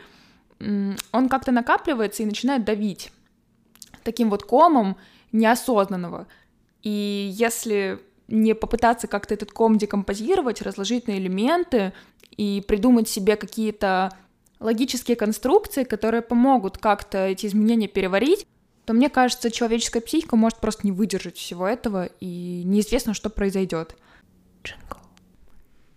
он 0.59 1.29
как-то 1.29 1.51
накапливается 1.51 2.23
и 2.23 2.25
начинает 2.25 2.65
давить 2.65 3.11
таким 4.05 4.29
вот 4.29 4.43
комом 4.43 4.95
неосознанного. 5.33 6.27
И 6.81 7.29
если 7.33 7.99
не 8.27 8.55
попытаться 8.55 9.07
как-то 9.07 9.33
этот 9.33 9.51
ком 9.51 9.77
декомпозировать, 9.77 10.61
разложить 10.61 11.07
на 11.07 11.17
элементы 11.17 11.91
и 12.37 12.63
придумать 12.65 13.09
себе 13.09 13.35
какие-то 13.35 14.15
логические 14.59 15.17
конструкции, 15.17 15.83
которые 15.83 16.21
помогут 16.21 16.77
как-то 16.77 17.27
эти 17.27 17.47
изменения 17.47 17.87
переварить, 17.87 18.47
то 18.85 18.93
мне 18.93 19.09
кажется, 19.09 19.51
человеческая 19.51 20.01
психика 20.01 20.35
может 20.35 20.59
просто 20.59 20.85
не 20.85 20.91
выдержать 20.91 21.37
всего 21.37 21.67
этого, 21.67 22.09
и 22.19 22.61
неизвестно, 22.63 23.13
что 23.13 23.29
произойдет. 23.29 23.95
Джингл. 24.63 25.04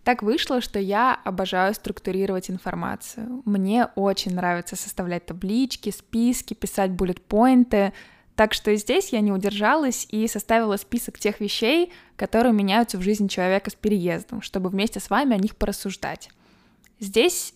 Так 0.09 0.23
вышло, 0.23 0.63
что 0.63 0.79
я 0.79 1.21
обожаю 1.23 1.75
структурировать 1.75 2.49
информацию. 2.49 3.43
Мне 3.45 3.89
очень 3.95 4.35
нравится 4.35 4.75
составлять 4.75 5.27
таблички, 5.27 5.91
списки, 5.91 6.55
писать 6.55 6.93
буллет-поинты. 6.93 7.93
Так 8.35 8.55
что 8.55 8.75
здесь 8.75 9.13
я 9.13 9.21
не 9.21 9.33
удержалась 9.33 10.07
и 10.09 10.27
составила 10.27 10.79
список 10.79 11.19
тех 11.19 11.41
вещей, 11.41 11.93
которые 12.17 12.55
меняются 12.55 12.97
в 12.97 13.03
жизни 13.03 13.29
человека 13.29 13.69
с 13.69 13.75
переездом, 13.75 14.41
чтобы 14.41 14.71
вместе 14.71 14.99
с 14.99 15.11
вами 15.11 15.35
о 15.35 15.39
них 15.39 15.57
порассуждать. 15.57 16.31
Здесь 17.01 17.53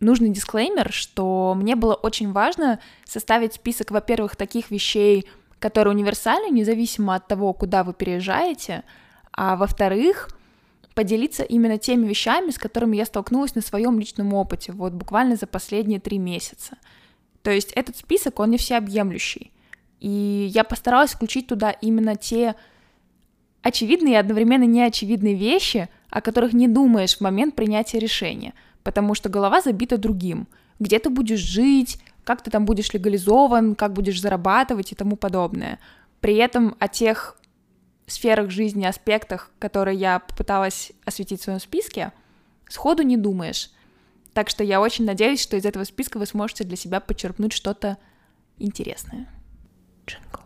нужный 0.00 0.30
дисклеймер, 0.30 0.94
что 0.94 1.52
мне 1.54 1.76
было 1.76 1.92
очень 1.92 2.32
важно 2.32 2.80
составить 3.04 3.52
список, 3.52 3.90
во-первых, 3.90 4.36
таких 4.36 4.70
вещей, 4.70 5.28
которые 5.58 5.92
универсальны, 5.94 6.50
независимо 6.50 7.16
от 7.16 7.28
того, 7.28 7.52
куда 7.52 7.84
вы 7.84 7.92
переезжаете, 7.92 8.82
а 9.30 9.56
во-вторых, 9.56 10.30
поделиться 10.94 11.42
именно 11.42 11.78
теми 11.78 12.06
вещами, 12.06 12.50
с 12.50 12.58
которыми 12.58 12.96
я 12.96 13.06
столкнулась 13.06 13.54
на 13.54 13.62
своем 13.62 13.98
личном 13.98 14.34
опыте, 14.34 14.72
вот 14.72 14.92
буквально 14.92 15.36
за 15.36 15.46
последние 15.46 16.00
три 16.00 16.18
месяца. 16.18 16.76
То 17.42 17.50
есть 17.50 17.72
этот 17.72 17.96
список, 17.96 18.40
он 18.40 18.50
не 18.50 18.58
всеобъемлющий. 18.58 19.52
И 20.00 20.50
я 20.52 20.64
постаралась 20.64 21.12
включить 21.12 21.46
туда 21.46 21.70
именно 21.70 22.16
те 22.16 22.54
очевидные 23.62 24.14
и 24.14 24.16
одновременно 24.16 24.64
неочевидные 24.64 25.34
вещи, 25.34 25.88
о 26.10 26.20
которых 26.20 26.52
не 26.52 26.68
думаешь 26.68 27.16
в 27.16 27.20
момент 27.20 27.54
принятия 27.54 27.98
решения— 27.98 28.54
потому 28.82 29.14
что 29.14 29.28
голова 29.28 29.60
забита 29.60 29.98
другим. 29.98 30.46
Где 30.78 30.98
ты 30.98 31.10
будешь 31.10 31.40
жить, 31.40 31.98
как 32.24 32.42
ты 32.42 32.50
там 32.50 32.64
будешь 32.64 32.92
легализован, 32.92 33.74
как 33.74 33.92
будешь 33.92 34.20
зарабатывать 34.20 34.92
и 34.92 34.94
тому 34.94 35.16
подобное. 35.16 35.78
При 36.20 36.36
этом 36.36 36.76
о 36.78 36.88
тех 36.88 37.36
сферах 38.12 38.50
жизни, 38.50 38.84
аспектах, 38.84 39.50
которые 39.58 39.98
я 39.98 40.18
попыталась 40.20 40.92
осветить 41.04 41.40
в 41.40 41.44
своем 41.44 41.60
списке, 41.60 42.12
сходу 42.68 43.02
не 43.02 43.16
думаешь. 43.16 43.70
Так 44.32 44.48
что 44.48 44.64
я 44.64 44.80
очень 44.80 45.04
надеюсь, 45.04 45.40
что 45.40 45.56
из 45.56 45.64
этого 45.64 45.84
списка 45.84 46.18
вы 46.18 46.26
сможете 46.26 46.64
для 46.64 46.76
себя 46.76 47.00
подчеркнуть 47.00 47.52
что-то 47.52 47.98
интересное. 48.58 49.28
Джингл. 50.06 50.40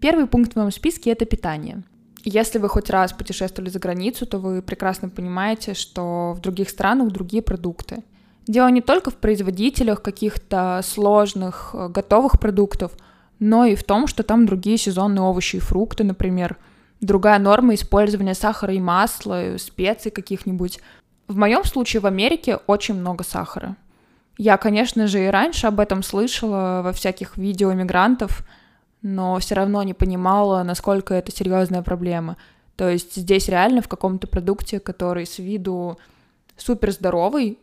Первый 0.00 0.26
пункт 0.26 0.52
в 0.52 0.56
моем 0.56 0.70
списке— 0.70 1.10
это 1.12 1.24
питание— 1.24 1.82
если 2.24 2.58
вы 2.58 2.70
хоть 2.70 2.88
раз 2.88 3.12
путешествовали 3.12 3.68
за 3.68 3.78
границу, 3.78 4.26
то 4.26 4.38
вы 4.38 4.62
прекрасно 4.62 5.10
понимаете, 5.10 5.74
что 5.74 6.32
в 6.34 6.40
других 6.40 6.70
странах 6.70 7.12
другие 7.12 7.42
продукты. 7.42 8.02
Дело 8.46 8.68
не 8.68 8.80
только 8.80 9.10
в 9.10 9.16
производителях 9.16 10.02
каких-то 10.02 10.80
сложных, 10.82 11.74
э, 11.74 11.88
готовых 11.88 12.40
продуктов, 12.40 12.92
но 13.44 13.66
и 13.66 13.74
в 13.74 13.84
том, 13.84 14.06
что 14.06 14.22
там 14.22 14.46
другие 14.46 14.78
сезонные 14.78 15.20
овощи 15.20 15.56
и 15.56 15.58
фрукты, 15.60 16.02
например, 16.02 16.56
другая 17.02 17.38
норма 17.38 17.74
использования 17.74 18.32
сахара 18.32 18.72
и 18.72 18.80
масла, 18.80 19.56
специй 19.58 20.10
каких-нибудь. 20.10 20.80
В 21.28 21.36
моем 21.36 21.62
случае 21.64 22.00
в 22.00 22.06
Америке 22.06 22.58
очень 22.66 22.94
много 22.94 23.22
сахара. 23.22 23.76
Я, 24.38 24.56
конечно 24.56 25.06
же, 25.06 25.22
и 25.22 25.28
раньше 25.28 25.66
об 25.66 25.78
этом 25.78 26.02
слышала 26.02 26.80
во 26.82 26.94
всяких 26.94 27.36
видео 27.36 27.70
иммигрантов, 27.70 28.46
но 29.02 29.38
все 29.40 29.56
равно 29.56 29.82
не 29.82 29.92
понимала, 29.92 30.62
насколько 30.62 31.12
это 31.12 31.30
серьезная 31.30 31.82
проблема. 31.82 32.38
То 32.76 32.88
есть 32.88 33.14
здесь 33.14 33.48
реально 33.50 33.82
в 33.82 33.88
каком-то 33.88 34.26
продукте, 34.26 34.80
который 34.80 35.26
с 35.26 35.38
виду 35.38 35.98
супер 36.56 36.92
здоровый, 36.92 37.58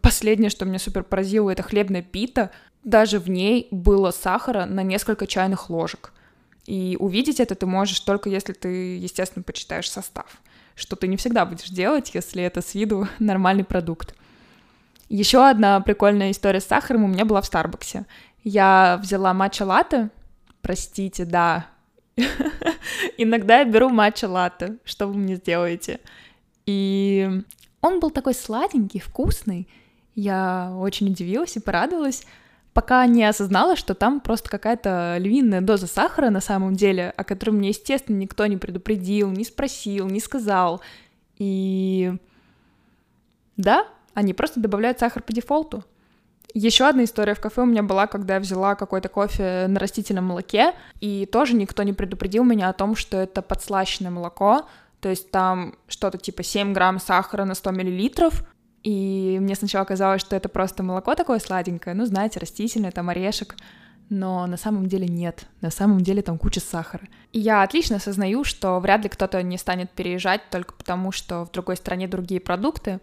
последнее, 0.00 0.50
что 0.50 0.64
меня 0.64 0.78
супер 0.78 1.02
поразило, 1.02 1.50
это 1.50 1.62
хлебная 1.62 2.02
пита, 2.02 2.50
даже 2.84 3.18
в 3.18 3.28
ней 3.28 3.68
было 3.70 4.10
сахара 4.10 4.64
на 4.64 4.82
несколько 4.82 5.26
чайных 5.26 5.70
ложек. 5.70 6.12
И 6.66 6.96
увидеть 7.00 7.40
это 7.40 7.54
ты 7.54 7.66
можешь 7.66 8.00
только 8.00 8.28
если 8.28 8.52
ты, 8.52 8.98
естественно, 8.98 9.42
почитаешь 9.42 9.90
состав, 9.90 10.42
что 10.74 10.96
ты 10.96 11.06
не 11.06 11.16
всегда 11.16 11.46
будешь 11.46 11.70
делать, 11.70 12.10
если 12.14 12.42
это 12.42 12.60
с 12.60 12.74
виду 12.74 13.08
нормальный 13.18 13.64
продукт. 13.64 14.14
Еще 15.08 15.48
одна 15.48 15.80
прикольная 15.80 16.30
история 16.30 16.60
с 16.60 16.66
сахаром 16.66 17.04
у 17.04 17.08
меня 17.08 17.24
была 17.24 17.40
в 17.40 17.46
Старбаксе. 17.46 18.04
Я 18.44 18.98
взяла 19.02 19.32
матча 19.32 19.62
латте, 19.62 20.10
простите, 20.60 21.24
да. 21.24 21.68
Иногда 23.16 23.60
я 23.60 23.64
беру 23.64 23.88
матча 23.88 24.26
латте, 24.26 24.76
что 24.84 25.06
вы 25.06 25.14
мне 25.14 25.36
сделаете. 25.36 26.00
И 26.66 27.42
он 27.80 28.00
был 28.00 28.10
такой 28.10 28.34
сладенький, 28.34 29.00
вкусный. 29.00 29.68
Я 30.14 30.74
очень 30.76 31.08
удивилась 31.08 31.56
и 31.56 31.60
порадовалась, 31.60 32.24
пока 32.72 33.06
не 33.06 33.24
осознала, 33.24 33.76
что 33.76 33.94
там 33.94 34.20
просто 34.20 34.50
какая-то 34.50 35.16
львиная 35.18 35.60
доза 35.60 35.86
сахара 35.86 36.30
на 36.30 36.40
самом 36.40 36.74
деле, 36.74 37.12
о 37.16 37.24
которой 37.24 37.50
мне, 37.50 37.68
естественно, 37.68 38.16
никто 38.16 38.46
не 38.46 38.56
предупредил, 38.56 39.30
не 39.30 39.44
спросил, 39.44 40.08
не 40.08 40.20
сказал. 40.20 40.80
И 41.38 42.12
да, 43.56 43.86
они 44.14 44.34
просто 44.34 44.60
добавляют 44.60 44.98
сахар 44.98 45.22
по 45.22 45.32
дефолту. 45.32 45.84
Еще 46.54 46.86
одна 46.86 47.04
история 47.04 47.34
в 47.34 47.40
кафе 47.40 47.62
у 47.62 47.66
меня 47.66 47.82
была, 47.82 48.06
когда 48.06 48.34
я 48.34 48.40
взяла 48.40 48.74
какой-то 48.74 49.08
кофе 49.08 49.66
на 49.68 49.78
растительном 49.78 50.26
молоке, 50.26 50.72
и 51.00 51.26
тоже 51.26 51.54
никто 51.54 51.82
не 51.82 51.92
предупредил 51.92 52.42
меня 52.42 52.68
о 52.68 52.72
том, 52.72 52.96
что 52.96 53.18
это 53.18 53.42
подслащенное 53.42 54.10
молоко, 54.10 54.66
то 55.00 55.08
есть 55.08 55.30
там 55.30 55.74
что-то 55.86 56.18
типа 56.18 56.42
7 56.42 56.72
грамм 56.72 56.98
сахара 56.98 57.44
на 57.44 57.54
100 57.54 57.70
миллилитров, 57.70 58.44
и 58.82 59.38
мне 59.40 59.54
сначала 59.54 59.84
казалось, 59.84 60.20
что 60.20 60.36
это 60.36 60.48
просто 60.48 60.82
молоко 60.82 61.14
такое 61.14 61.38
сладенькое, 61.38 61.94
ну, 61.94 62.06
знаете, 62.06 62.40
растительное, 62.40 62.90
там 62.90 63.08
орешек, 63.08 63.56
но 64.10 64.46
на 64.46 64.56
самом 64.56 64.86
деле 64.86 65.06
нет, 65.06 65.46
на 65.60 65.70
самом 65.70 66.00
деле 66.00 66.22
там 66.22 66.38
куча 66.38 66.60
сахара. 66.60 67.06
И 67.32 67.40
я 67.40 67.62
отлично 67.62 67.96
осознаю, 67.96 68.44
что 68.44 68.78
вряд 68.80 69.02
ли 69.02 69.08
кто-то 69.08 69.42
не 69.42 69.58
станет 69.58 69.90
переезжать 69.90 70.48
только 70.50 70.74
потому, 70.74 71.12
что 71.12 71.44
в 71.44 71.52
другой 71.52 71.76
стране 71.76 72.08
другие 72.08 72.40
продукты, 72.40 73.00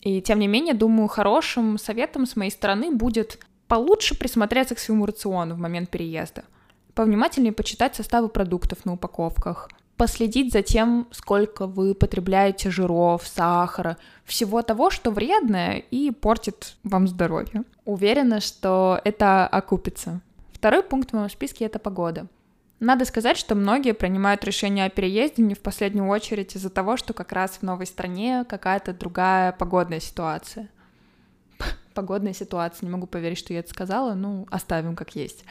и 0.00 0.20
тем 0.20 0.38
не 0.38 0.48
менее, 0.48 0.74
думаю, 0.74 1.08
хорошим 1.08 1.78
советом 1.78 2.26
с 2.26 2.36
моей 2.36 2.50
стороны 2.50 2.90
будет 2.90 3.38
получше 3.68 4.18
присмотреться 4.18 4.74
к 4.74 4.78
своему 4.78 5.06
рациону 5.06 5.54
в 5.54 5.58
момент 5.58 5.88
переезда, 5.88 6.44
повнимательнее 6.94 7.52
почитать 7.52 7.94
составы 7.94 8.28
продуктов 8.28 8.84
на 8.84 8.94
упаковках, 8.94 9.70
последить 9.96 10.52
за 10.52 10.62
тем, 10.62 11.08
сколько 11.10 11.66
вы 11.66 11.94
потребляете 11.94 12.70
жиров, 12.70 13.26
сахара, 13.26 13.96
всего 14.24 14.62
того, 14.62 14.90
что 14.90 15.10
вредное 15.10 15.78
и 15.90 16.10
портит 16.10 16.76
вам 16.82 17.08
здоровье. 17.08 17.64
Уверена, 17.84 18.40
что 18.40 19.00
это 19.04 19.46
окупится. 19.46 20.20
Второй 20.52 20.82
пункт 20.82 21.10
в 21.10 21.14
моем 21.14 21.30
списке— 21.30 21.64
это 21.66 21.78
погода. 21.78 22.26
Надо 22.80 23.04
сказать, 23.04 23.36
что 23.36 23.54
многие 23.54 23.94
принимают 23.94 24.44
решение 24.44 24.86
о 24.86 24.90
переезде 24.90 25.42
не 25.42 25.54
в 25.54 25.60
последнюю 25.60 26.08
очередь 26.08 26.56
из-за 26.56 26.70
того, 26.70 26.96
что 26.96 27.12
как 27.12 27.32
раз 27.32 27.52
в 27.52 27.62
новой 27.62 27.86
стране 27.86 28.44
какая-то 28.48 28.92
другая 28.92 29.52
погодная 29.52 30.00
ситуация. 30.00 30.68
погодная 31.94 32.32
ситуация. 32.32 32.86
Не 32.86 32.92
могу 32.92 33.06
поверить, 33.06 33.38
что 33.38 33.52
я 33.52 33.60
это 33.60 33.70
сказала, 33.70 34.14
ну, 34.14 34.46
оставим 34.50 34.96
как 34.96 35.14
есть. 35.14 35.44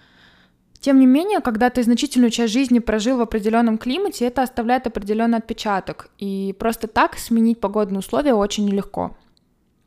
Тем 0.84 1.00
не 1.00 1.06
менее, 1.06 1.40
когда 1.40 1.70
ты 1.70 1.82
значительную 1.82 2.30
часть 2.30 2.52
жизни 2.52 2.80
прожил 2.80 3.18
в 3.18 3.22
определенном 3.22 3.78
климате, 3.78 4.26
это 4.26 4.42
оставляет 4.42 4.86
определенный 4.86 5.38
отпечаток. 5.38 6.10
И 6.18 6.54
просто 6.60 6.88
так 6.88 7.18
сменить 7.18 7.62
погодные 7.62 8.00
условия 8.00 8.34
очень 8.34 8.66
нелегко. 8.66 9.16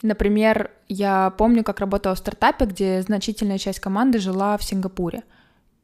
Например, 0.00 0.70
я 0.88 1.34
помню, 1.36 1.64
как 1.64 1.80
работала 1.80 2.14
в 2.14 2.18
стартапе, 2.18 2.64
где 2.64 3.02
значительная 3.02 3.58
часть 3.58 3.78
команды 3.78 4.18
жила 4.18 4.56
в 4.56 4.64
Сингапуре. 4.64 5.24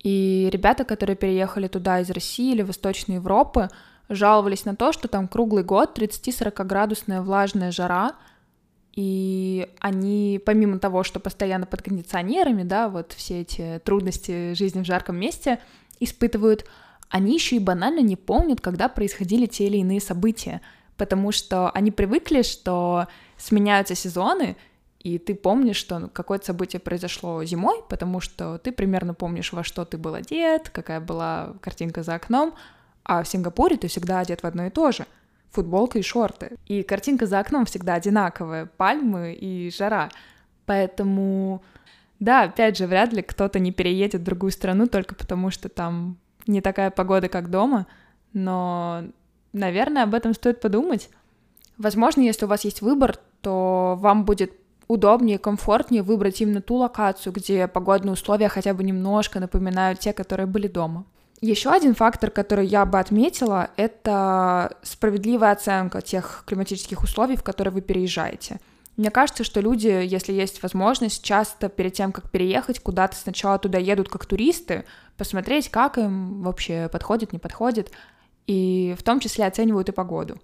И 0.02 0.48
ребята, 0.50 0.84
которые 0.84 1.14
переехали 1.14 1.68
туда 1.68 2.00
из 2.00 2.08
России 2.10 2.54
или 2.54 2.62
Восточной 2.62 3.16
Европы, 3.16 3.68
жаловались 4.08 4.64
на 4.64 4.74
то, 4.76 4.92
что 4.92 5.08
там 5.08 5.28
круглый 5.28 5.62
год 5.62 5.98
30-40 5.98 6.64
градусная 6.64 7.20
влажная 7.20 7.70
жара— 7.70 8.12
и 8.94 9.68
они, 9.80 10.40
помимо 10.44 10.78
того, 10.78 11.02
что 11.02 11.18
постоянно 11.18 11.66
под 11.66 11.82
кондиционерами, 11.82 12.62
да, 12.62 12.88
вот 12.88 13.12
все 13.12 13.40
эти 13.40 13.80
трудности 13.84 14.52
жизни 14.52 14.82
в 14.82 14.86
жарком 14.86 15.16
месте 15.16 15.60
испытывают, 15.98 16.66
они 17.08 17.34
еще 17.34 17.56
и 17.56 17.60
банально 17.60 18.00
не 18.00 18.16
помнят, 18.16 18.60
когда 18.60 18.88
происходили 18.88 19.46
те 19.46 19.66
или 19.66 19.78
иные 19.78 20.00
события, 20.00 20.60
потому 20.96 21.32
что 21.32 21.70
они 21.70 21.90
привыкли, 21.90 22.42
что 22.42 23.06
сменяются 23.38 23.94
сезоны, 23.94 24.56
и 25.00 25.18
ты 25.18 25.34
помнишь, 25.34 25.76
что 25.76 26.10
какое-то 26.12 26.46
событие 26.46 26.78
произошло 26.78 27.42
зимой, 27.44 27.82
потому 27.88 28.20
что 28.20 28.58
ты 28.58 28.72
примерно 28.72 29.14
помнишь, 29.14 29.52
во 29.52 29.64
что 29.64 29.84
ты 29.84 29.96
был 29.96 30.14
одет, 30.14 30.68
какая 30.68 31.00
была 31.00 31.54
картинка 31.60 32.02
за 32.02 32.14
окном, 32.14 32.54
а 33.04 33.22
в 33.22 33.28
Сингапуре 33.28 33.76
ты 33.78 33.88
всегда 33.88 34.20
одет 34.20 34.42
в 34.42 34.46
одно 34.46 34.66
и 34.66 34.70
то 34.70 34.92
же— 34.92 35.06
футболка 35.52 35.98
и 35.98 36.02
шорты. 36.02 36.56
И 36.66 36.82
картинка 36.82 37.26
за 37.26 37.38
окном 37.38 37.66
всегда 37.66 37.94
одинаковая, 37.94 38.66
пальмы 38.66 39.34
и 39.34 39.70
жара. 39.70 40.08
Поэтому, 40.66 41.62
да, 42.18 42.42
опять 42.44 42.76
же, 42.78 42.86
вряд 42.86 43.12
ли 43.12 43.22
кто-то 43.22 43.58
не 43.58 43.70
переедет 43.70 44.22
в 44.22 44.24
другую 44.24 44.50
страну 44.50 44.86
только 44.86 45.14
потому, 45.14 45.50
что 45.50 45.68
там 45.68 46.16
не 46.46 46.60
такая 46.60 46.90
погода, 46.90 47.28
как 47.28 47.50
дома, 47.50 47.86
но, 48.32 49.04
наверное, 49.52 50.04
об 50.04 50.14
этом 50.14 50.34
стоит 50.34 50.60
подумать. 50.60 51.10
Возможно, 51.78 52.22
если 52.22 52.46
у 52.46 52.48
вас 52.48 52.64
есть 52.64 52.80
выбор, 52.80 53.18
то 53.40 53.96
вам 54.00 54.24
будет 54.24 54.52
удобнее, 54.88 55.38
комфортнее 55.38 56.02
выбрать 56.02 56.40
именно 56.40 56.60
ту 56.60 56.76
локацию, 56.76 57.32
где 57.32 57.68
погодные 57.68 58.12
условия 58.12 58.48
хотя 58.48 58.74
бы 58.74 58.82
немножко 58.84 59.40
напоминают 59.40 60.00
те, 60.00 60.12
которые 60.12 60.46
были 60.46 60.68
дома. 60.68 61.04
Еще 61.42 61.70
один 61.70 61.96
фактор, 61.96 62.30
который 62.30 62.64
я 62.64 62.86
бы 62.86 63.00
отметила, 63.00 63.70
это 63.76 64.76
справедливая 64.82 65.50
оценка 65.50 66.00
тех 66.00 66.44
климатических 66.46 67.02
условий, 67.02 67.36
в 67.36 67.42
которые 67.42 67.74
вы 67.74 67.80
переезжаете. 67.80 68.60
Мне 68.96 69.10
кажется, 69.10 69.42
что 69.42 69.60
люди, 69.60 69.88
если 69.88 70.32
есть 70.32 70.62
возможность, 70.62 71.24
часто 71.24 71.68
перед 71.68 71.94
тем, 71.94 72.12
как 72.12 72.30
переехать 72.30 72.78
куда-то, 72.78 73.16
сначала 73.16 73.58
туда 73.58 73.78
едут 73.78 74.08
как 74.08 74.24
туристы, 74.24 74.84
посмотреть, 75.16 75.68
как 75.68 75.98
им 75.98 76.44
вообще 76.44 76.88
подходит, 76.92 77.32
не 77.32 77.40
подходит, 77.40 77.90
и 78.46 78.94
в 78.96 79.02
том 79.02 79.18
числе 79.18 79.44
оценивают 79.44 79.88
и 79.88 79.92
погоду. 79.92 80.40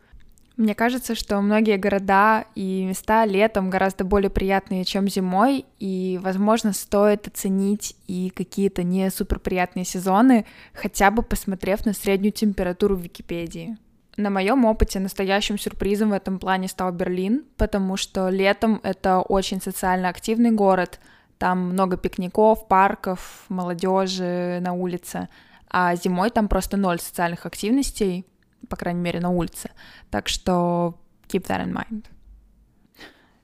Мне 0.58 0.74
кажется, 0.74 1.14
что 1.14 1.40
многие 1.40 1.76
города 1.76 2.44
и 2.56 2.84
места 2.84 3.24
летом 3.24 3.70
гораздо 3.70 4.02
более 4.02 4.28
приятные, 4.28 4.84
чем 4.84 5.06
зимой, 5.06 5.64
и, 5.78 6.18
возможно, 6.20 6.72
стоит 6.72 7.28
оценить 7.28 7.94
и 8.08 8.30
какие-то 8.34 8.82
не 8.82 9.08
супер 9.10 9.38
приятные 9.38 9.84
сезоны, 9.84 10.46
хотя 10.74 11.12
бы 11.12 11.22
посмотрев 11.22 11.86
на 11.86 11.92
среднюю 11.92 12.32
температуру 12.32 12.96
в 12.96 13.02
Википедии. 13.02 13.78
На 14.16 14.30
моем 14.30 14.64
опыте 14.64 14.98
настоящим 14.98 15.60
сюрпризом 15.60 16.10
в 16.10 16.14
этом 16.14 16.40
плане 16.40 16.66
стал 16.66 16.90
Берлин, 16.90 17.44
потому 17.56 17.96
что 17.96 18.28
летом 18.28 18.80
это 18.82 19.20
очень 19.20 19.60
социально 19.60 20.08
активный 20.08 20.50
город, 20.50 20.98
там 21.38 21.68
много 21.68 21.96
пикников, 21.96 22.66
парков, 22.66 23.44
молодежи 23.48 24.58
на 24.60 24.72
улице, 24.72 25.28
а 25.70 25.94
зимой 25.94 26.30
там 26.30 26.48
просто 26.48 26.76
ноль 26.76 26.98
социальных 26.98 27.46
активностей, 27.46 28.26
по 28.68 28.76
крайней 28.76 29.00
мере, 29.00 29.20
на 29.20 29.30
улице. 29.30 29.70
Так 30.10 30.28
что 30.28 30.98
keep 31.28 31.46
that 31.46 31.64
in 31.64 31.72
mind. 31.72 32.04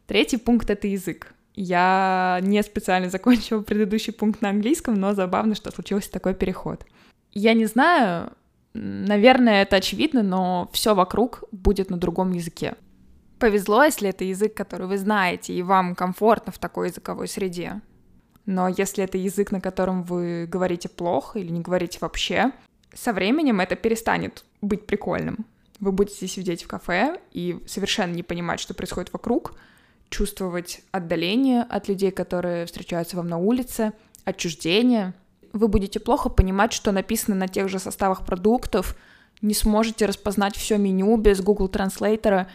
Третий 0.07 0.37
пункт— 0.37 0.69
это 0.71 0.87
язык. 0.87 1.35
Я 1.55 2.41
не 2.43 2.63
специально 2.63 3.09
закончила 3.09 3.63
предыдущий 3.63 4.13
пункт 4.13 4.43
на 4.43 4.51
английском, 4.51 4.95
но 4.95 5.15
забавно, 5.15 5.55
что 5.55 5.71
случился 5.71 6.11
такой 6.11 6.35
переход. 6.35 6.85
Я 7.33 7.55
не 7.55 7.67
знаю, 7.67 8.33
наверное, 8.75 9.63
это 9.63 9.77
очевидно, 9.77 10.23
но 10.23 10.69
все 10.73 10.95
вокруг 10.95 11.45
будет 11.53 11.91
на 11.91 11.97
другом 11.97 12.33
языке. 12.33 12.75
Повезло, 13.39 13.85
если 13.85 14.09
это 14.09 14.25
язык, 14.25 14.55
который 14.55 14.87
вы 14.87 14.99
знаете, 14.99 15.53
и 15.53 15.63
вам 15.63 15.95
комфортно 15.95 16.53
в 16.53 16.59
такой 16.59 16.89
языковой 16.89 17.29
среде. 17.29 17.81
Но 18.47 18.69
если 18.69 19.05
это 19.05 19.17
язык, 19.17 19.53
на 19.53 19.61
котором 19.61 20.03
вы 20.03 20.47
говорите 20.47 20.89
плохо 20.89 21.39
или 21.39 21.51
не 21.51 21.61
говорите 21.61 21.99
вообще, 22.01 22.53
со 22.95 23.13
временем 23.13 23.61
это 23.61 23.75
перестанет 23.75 24.45
быть 24.65 24.87
прикольным. 24.87 25.47
Вы 25.81 25.93
будете 25.93 26.27
сидеть 26.27 26.65
в 26.65 26.69
кафе 26.69 27.21
и 27.33 27.61
совершенно 27.67 28.13
не 28.13 28.23
понимать, 28.23 28.61
что 28.61 28.75
происходит 28.75 29.13
вокруг, 29.13 29.55
чувствовать 30.09 30.83
отдаление 30.93 31.63
от 31.63 31.89
людей, 31.89 32.11
которые 32.11 32.67
встречаются 32.67 33.17
вам 33.17 33.29
на 33.29 33.39
улице, 33.39 33.93
отчуждение. 34.25 35.15
Вы 35.53 35.69
будете 35.69 36.01
плохо 36.01 36.29
понимать, 36.29 36.73
что 36.73 36.93
написано 36.93 37.37
на 37.37 37.49
тех 37.49 37.69
же 37.69 37.79
составах 37.79 38.25
продуктов, 38.25 38.97
не 39.43 39.55
сможете 39.55 40.07
распознать 40.07 40.57
все 40.57 40.79
меню 40.79 41.17
без 41.17 41.41
Google 41.41 41.69
Translator. 41.69 42.47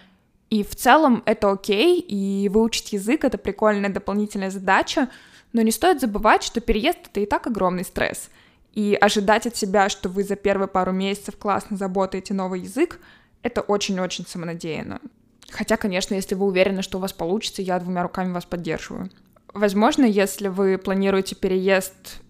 И 0.50 0.64
в 0.64 0.76
целом 0.76 1.22
это 1.26 1.52
окей, 1.52 2.00
и 2.00 2.50
выучить 2.50 2.94
язык— 2.94 3.24
это 3.26 3.38
прикольная 3.38 3.92
дополнительная 3.92 4.50
задача, 4.50 5.10
но 5.54 5.62
не 5.62 5.72
стоит 5.72 6.02
забывать, 6.02 6.44
что 6.44 6.62
переезд— 6.62 7.00
это 7.12 7.20
и 7.20 7.26
так 7.26 7.46
огромный 7.48 7.84
стресс— 7.84 8.30
и 8.74 8.98
ожидать 9.00 9.48
от 9.48 9.56
себя, 9.56 9.90
что 9.90 10.10
вы 10.10 10.24
за 10.24 10.36
первые 10.36 10.68
пару 10.68 10.92
месяцев 10.92 11.38
классно 11.38 11.78
заботаете 11.78 12.34
новый 12.34 12.62
язык, 12.62 13.00
это 13.42 13.62
очень-очень 13.62 14.26
самонадеянно. 14.28 15.00
Хотя, 15.50 15.78
конечно, 15.78 16.14
если 16.14 16.36
вы 16.36 16.46
уверены, 16.46 16.82
что 16.82 16.98
у 16.98 17.02
вас 17.02 17.14
получится, 17.14 17.62
я 17.62 17.80
двумя 17.80 18.04
руками 18.04 18.32
вас 18.32 18.46
поддерживаю. 18.46 19.10
Возможно, 19.54 20.06
если 20.06 20.48
вы 20.48 20.78
планируете 20.78 21.36
переезд 21.36 22.22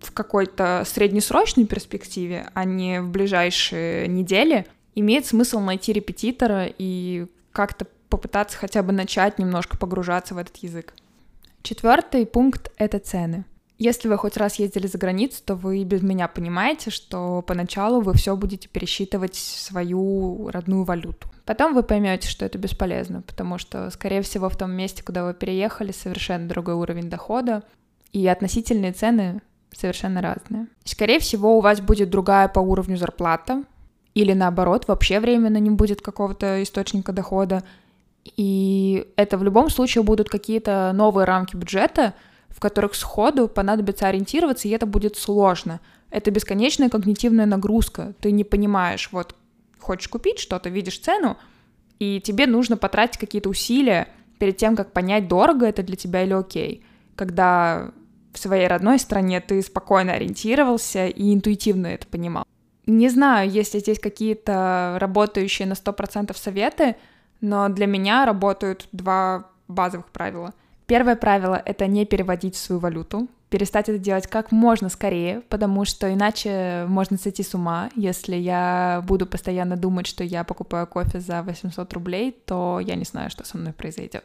в 0.00 0.12
какой-то 0.12 0.82
среднесрочной 0.84 1.66
перспективе, 1.66 2.48
а 2.54 2.64
не 2.64 3.00
в 3.00 3.10
ближайшие 3.10 4.08
недели, 4.08 4.66
имеет 4.94 5.26
смысл 5.26 5.60
найти 5.60 5.92
репетитора 5.92 6.66
и 6.66 7.26
как-то 7.52 7.86
попытаться 8.08 8.58
хотя 8.58 8.82
бы 8.82 8.92
начать 8.92 9.38
немножко 9.38 9.76
погружаться 9.78 10.34
в 10.34 10.38
этот 10.38 10.56
язык. 10.56 10.94
Четвертый 11.62 12.26
пункт— 12.26 12.72
это 12.78 12.98
цены. 12.98 13.44
Если 13.78 14.08
вы 14.08 14.16
хоть 14.16 14.38
раз 14.38 14.58
ездили 14.58 14.86
за 14.86 14.96
границу, 14.96 15.42
то 15.44 15.54
вы 15.54 15.84
без 15.84 16.02
меня 16.02 16.28
понимаете, 16.28 16.90
что 16.90 17.42
поначалу 17.42 18.00
вы 18.00 18.14
все 18.14 18.34
будете 18.34 18.68
пересчитывать 18.68 19.34
свою 19.34 20.48
родную 20.48 20.84
валюту. 20.84 21.28
Потом 21.44 21.74
вы 21.74 21.82
поймете, 21.82 22.26
что 22.26 22.46
это 22.46 22.56
бесполезно, 22.58 23.22
потому 23.22 23.58
что, 23.58 23.90
скорее 23.90 24.22
всего, 24.22 24.48
в 24.48 24.56
том 24.56 24.72
месте, 24.72 25.02
куда 25.02 25.24
вы 25.24 25.34
переехали, 25.34 25.92
совершенно 25.92 26.48
другой 26.48 26.74
уровень 26.74 27.10
дохода, 27.10 27.62
и 28.12 28.26
относительные 28.26 28.92
цены 28.92 29.42
совершенно 29.74 30.22
разные. 30.22 30.68
Скорее 30.84 31.18
всего, 31.18 31.58
у 31.58 31.60
вас 31.60 31.80
будет 31.80 32.08
другая 32.08 32.48
по 32.48 32.60
уровню 32.60 32.96
зарплата, 32.96 33.64
или 34.14 34.32
наоборот, 34.32 34.88
вообще 34.88 35.20
временно 35.20 35.58
не 35.58 35.68
будет 35.68 36.00
какого-то 36.00 36.62
источника 36.62 37.12
дохода, 37.12 37.62
и 38.24 39.06
это 39.16 39.36
в 39.36 39.44
любом 39.44 39.68
случае 39.68 40.02
будут 40.02 40.30
какие-то 40.30 40.92
новые 40.94 41.26
рамки 41.26 41.54
бюджета, 41.54 42.14
в 42.56 42.60
которых 42.60 42.94
сходу 42.94 43.48
понадобится 43.48 44.08
ориентироваться, 44.08 44.66
и 44.66 44.70
это 44.70 44.86
будет 44.86 45.18
сложно. 45.18 45.78
Это 46.10 46.30
бесконечная 46.30 46.88
когнитивная 46.88 47.44
нагрузка. 47.44 48.14
Ты 48.20 48.30
не 48.30 48.44
понимаешь, 48.44 49.10
вот 49.12 49.34
хочешь 49.78 50.08
купить 50.08 50.38
что-то, 50.38 50.70
видишь 50.70 50.98
цену, 50.98 51.36
и 51.98 52.18
тебе 52.18 52.46
нужно 52.46 52.78
потратить 52.78 53.18
какие-то 53.18 53.50
усилия 53.50 54.08
перед 54.38 54.56
тем, 54.56 54.74
как 54.74 54.94
понять, 54.94 55.28
дорого 55.28 55.66
это 55.66 55.82
для 55.82 55.96
тебя 55.96 56.22
или 56.22 56.32
окей. 56.32 56.82
Когда 57.14 57.92
в 58.32 58.38
своей 58.38 58.68
родной 58.68 58.98
стране 58.98 59.42
ты 59.42 59.60
спокойно 59.60 60.14
ориентировался 60.14 61.08
и 61.08 61.34
интуитивно 61.34 61.88
это 61.88 62.06
понимал. 62.06 62.46
Не 62.86 63.10
знаю, 63.10 63.50
есть 63.50 63.74
ли 63.74 63.80
здесь 63.80 63.98
какие-то 63.98 64.96
работающие 64.98 65.68
на 65.68 65.74
100% 65.74 66.34
советы, 66.34 66.96
но 67.42 67.68
для 67.68 67.84
меня 67.86 68.24
работают 68.24 68.88
два 68.92 69.50
базовых 69.68 70.06
правила— 70.06 70.54
Первое 70.86 71.16
правило— 71.16 71.60
это 71.64 71.86
не 71.86 72.06
переводить 72.06 72.56
свою 72.56 72.80
валюту, 72.80 73.28
перестать 73.50 73.88
это 73.88 73.98
делать 73.98 74.26
как 74.26 74.52
можно 74.52 74.88
скорее, 74.88 75.40
потому 75.48 75.84
что 75.84 76.12
иначе 76.12 76.84
можно 76.88 77.16
сойти 77.18 77.42
с 77.42 77.54
ума. 77.54 77.90
Если 77.96 78.36
я 78.36 79.02
буду 79.06 79.26
постоянно 79.26 79.76
думать, 79.76 80.06
что 80.06 80.22
я 80.22 80.44
покупаю 80.44 80.86
кофе 80.86 81.20
за 81.20 81.42
800 81.42 81.92
рублей, 81.92 82.36
то 82.44 82.80
я 82.80 82.94
не 82.94 83.04
знаю, 83.04 83.30
что 83.30 83.44
со 83.44 83.58
мной 83.58 83.72
произойдет. 83.72 84.24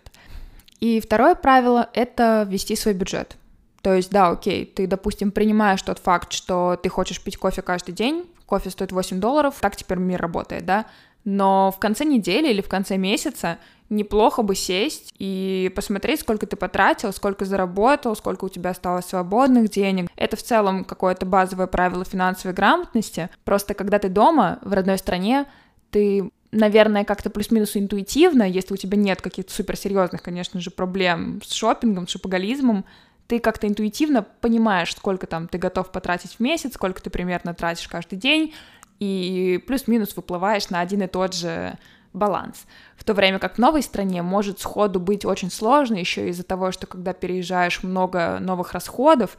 И 0.79 0.99
второе 0.99 1.35
правило— 1.35 1.89
это 1.93 2.45
вести 2.49 2.75
свой 2.75 2.93
бюджет. 2.93 3.37
То 3.81 3.93
есть, 3.93 4.11
да, 4.11 4.29
окей, 4.29 4.65
ты, 4.65 4.85
допустим, 4.85 5.31
принимаешь 5.31 5.81
тот 5.81 5.97
факт, 5.97 6.31
что 6.31 6.79
ты 6.81 6.89
хочешь 6.89 7.21
пить 7.21 7.37
кофе 7.37 7.63
каждый 7.63 7.93
день, 7.93 8.25
кофе 8.45 8.69
стоит 8.69 8.91
8 8.91 9.19
долларов, 9.19 9.55
так 9.59 9.75
теперь 9.75 9.97
мир 9.97 10.21
работает, 10.21 10.65
да? 10.65 10.85
Но 11.23 11.71
в 11.71 11.79
конце 11.79 12.05
недели 12.05 12.49
или 12.49 12.61
в 12.61 12.69
конце 12.69 12.97
месяца 12.97 13.57
неплохо 13.89 14.41
бы 14.41 14.55
сесть 14.55 15.13
и 15.19 15.71
посмотреть, 15.75 16.21
сколько 16.21 16.47
ты 16.47 16.55
потратил, 16.55 17.11
сколько 17.11 17.45
заработал, 17.45 18.15
сколько 18.15 18.45
у 18.45 18.49
тебя 18.49 18.71
осталось 18.71 19.05
свободных 19.05 19.69
денег. 19.69 20.09
Это 20.15 20.37
в 20.37 20.43
целом 20.43 20.85
какое-то 20.85 21.25
базовое 21.25 21.67
правило 21.67 22.05
финансовой 22.05 22.55
грамотности. 22.55 23.29
Просто 23.43 23.73
когда 23.73 23.99
ты 23.99 24.09
дома, 24.09 24.59
в 24.61 24.73
родной 24.73 24.97
стране, 24.97 25.45
ты 25.91 26.31
наверное, 26.51 27.05
как-то 27.05 27.29
плюс-минус 27.29 27.77
интуитивно, 27.77 28.43
если 28.43 28.73
у 28.73 28.77
тебя 28.77 28.97
нет 28.97 29.21
каких-то 29.21 29.53
суперсерьезных, 29.53 30.21
конечно 30.21 30.59
же, 30.59 30.69
проблем 30.69 31.41
с 31.45 31.53
шопингом, 31.53 32.07
с 32.07 32.11
шопоголизмом, 32.11 32.83
ты 33.27 33.39
как-то 33.39 33.67
интуитивно 33.67 34.23
понимаешь, 34.41 34.93
сколько 34.93 35.27
там 35.27 35.47
ты 35.47 35.57
готов 35.57 35.91
потратить 35.91 36.31
в 36.33 36.39
месяц, 36.41 36.73
сколько 36.73 37.01
ты 37.01 37.09
примерно 37.09 37.53
тратишь 37.53 37.87
каждый 37.87 38.17
день, 38.17 38.53
и 39.01 39.57
плюс-минус 39.65 40.15
выплываешь 40.15 40.69
на 40.69 40.79
один 40.79 41.01
и 41.01 41.07
тот 41.07 41.33
же 41.33 41.77
баланс. 42.13 42.67
В 42.95 43.03
то 43.03 43.15
время 43.15 43.39
как 43.39 43.55
в 43.55 43.57
новой 43.57 43.81
стране 43.81 44.21
может 44.21 44.59
сходу 44.59 44.99
быть 44.99 45.25
очень 45.25 45.49
сложно 45.49 45.95
еще 45.95 46.29
из-за 46.29 46.43
того, 46.43 46.71
что 46.71 46.85
когда 46.85 47.13
переезжаешь 47.13 47.81
много 47.81 48.37
новых 48.39 48.73
расходов, 48.73 49.37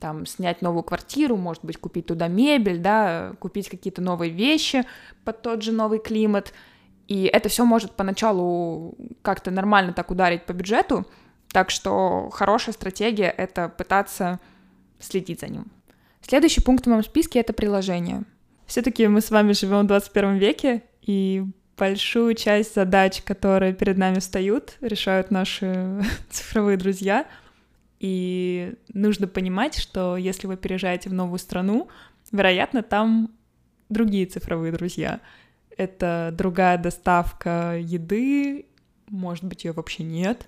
там, 0.00 0.26
снять 0.26 0.60
новую 0.60 0.82
квартиру, 0.82 1.36
может 1.36 1.64
быть, 1.64 1.78
купить 1.78 2.06
туда 2.06 2.26
мебель, 2.26 2.78
да, 2.78 3.34
купить 3.38 3.68
какие-то 3.68 4.02
новые 4.02 4.32
вещи 4.32 4.84
под 5.24 5.40
тот 5.40 5.62
же 5.62 5.70
новый 5.70 6.00
климат. 6.00 6.52
И 7.06 7.30
это 7.32 7.48
все 7.48 7.64
может 7.64 7.92
поначалу 7.92 8.96
как-то 9.22 9.52
нормально 9.52 9.92
так 9.92 10.10
ударить 10.10 10.46
по 10.46 10.52
бюджету, 10.52 11.06
так 11.52 11.70
что 11.70 12.28
хорошая 12.30 12.74
стратегия— 12.74 13.32
это 13.36 13.68
пытаться 13.68 14.40
следить 14.98 15.40
за 15.40 15.46
ним. 15.46 15.66
Следующий 16.22 16.60
пункт 16.60 16.86
в 16.86 16.88
моем 16.88 17.04
списке— 17.04 17.38
это 17.40 17.52
приложение. 17.52 18.24
Все-таки 18.66 19.06
мы 19.08 19.20
с 19.20 19.30
вами 19.30 19.52
живем 19.52 19.84
в 19.84 19.86
21 19.86 20.36
веке, 20.36 20.82
и 21.02 21.44
большую 21.76 22.34
часть 22.34 22.74
задач, 22.74 23.22
которые 23.22 23.74
перед 23.74 23.96
нами 23.98 24.18
встают, 24.18 24.76
решают 24.80 25.30
наши 25.30 26.02
цифровые 26.30 26.76
друзья— 26.76 27.26
и 27.98 28.74
нужно 28.92 29.26
понимать, 29.26 29.78
что 29.78 30.16
если 30.16 30.46
вы 30.46 30.56
переезжаете 30.56 31.08
в 31.08 31.14
новую 31.14 31.38
страну, 31.38 31.88
вероятно, 32.30 32.82
там 32.82 33.30
другие 33.88 34.26
цифровые 34.26 34.72
друзья. 34.72 35.20
Это 35.76 36.34
другая 36.36 36.78
доставка 36.78 37.78
еды, 37.78 38.66
может 39.08 39.44
быть, 39.44 39.64
ее 39.64 39.72
вообще 39.72 40.02
нет. 40.02 40.46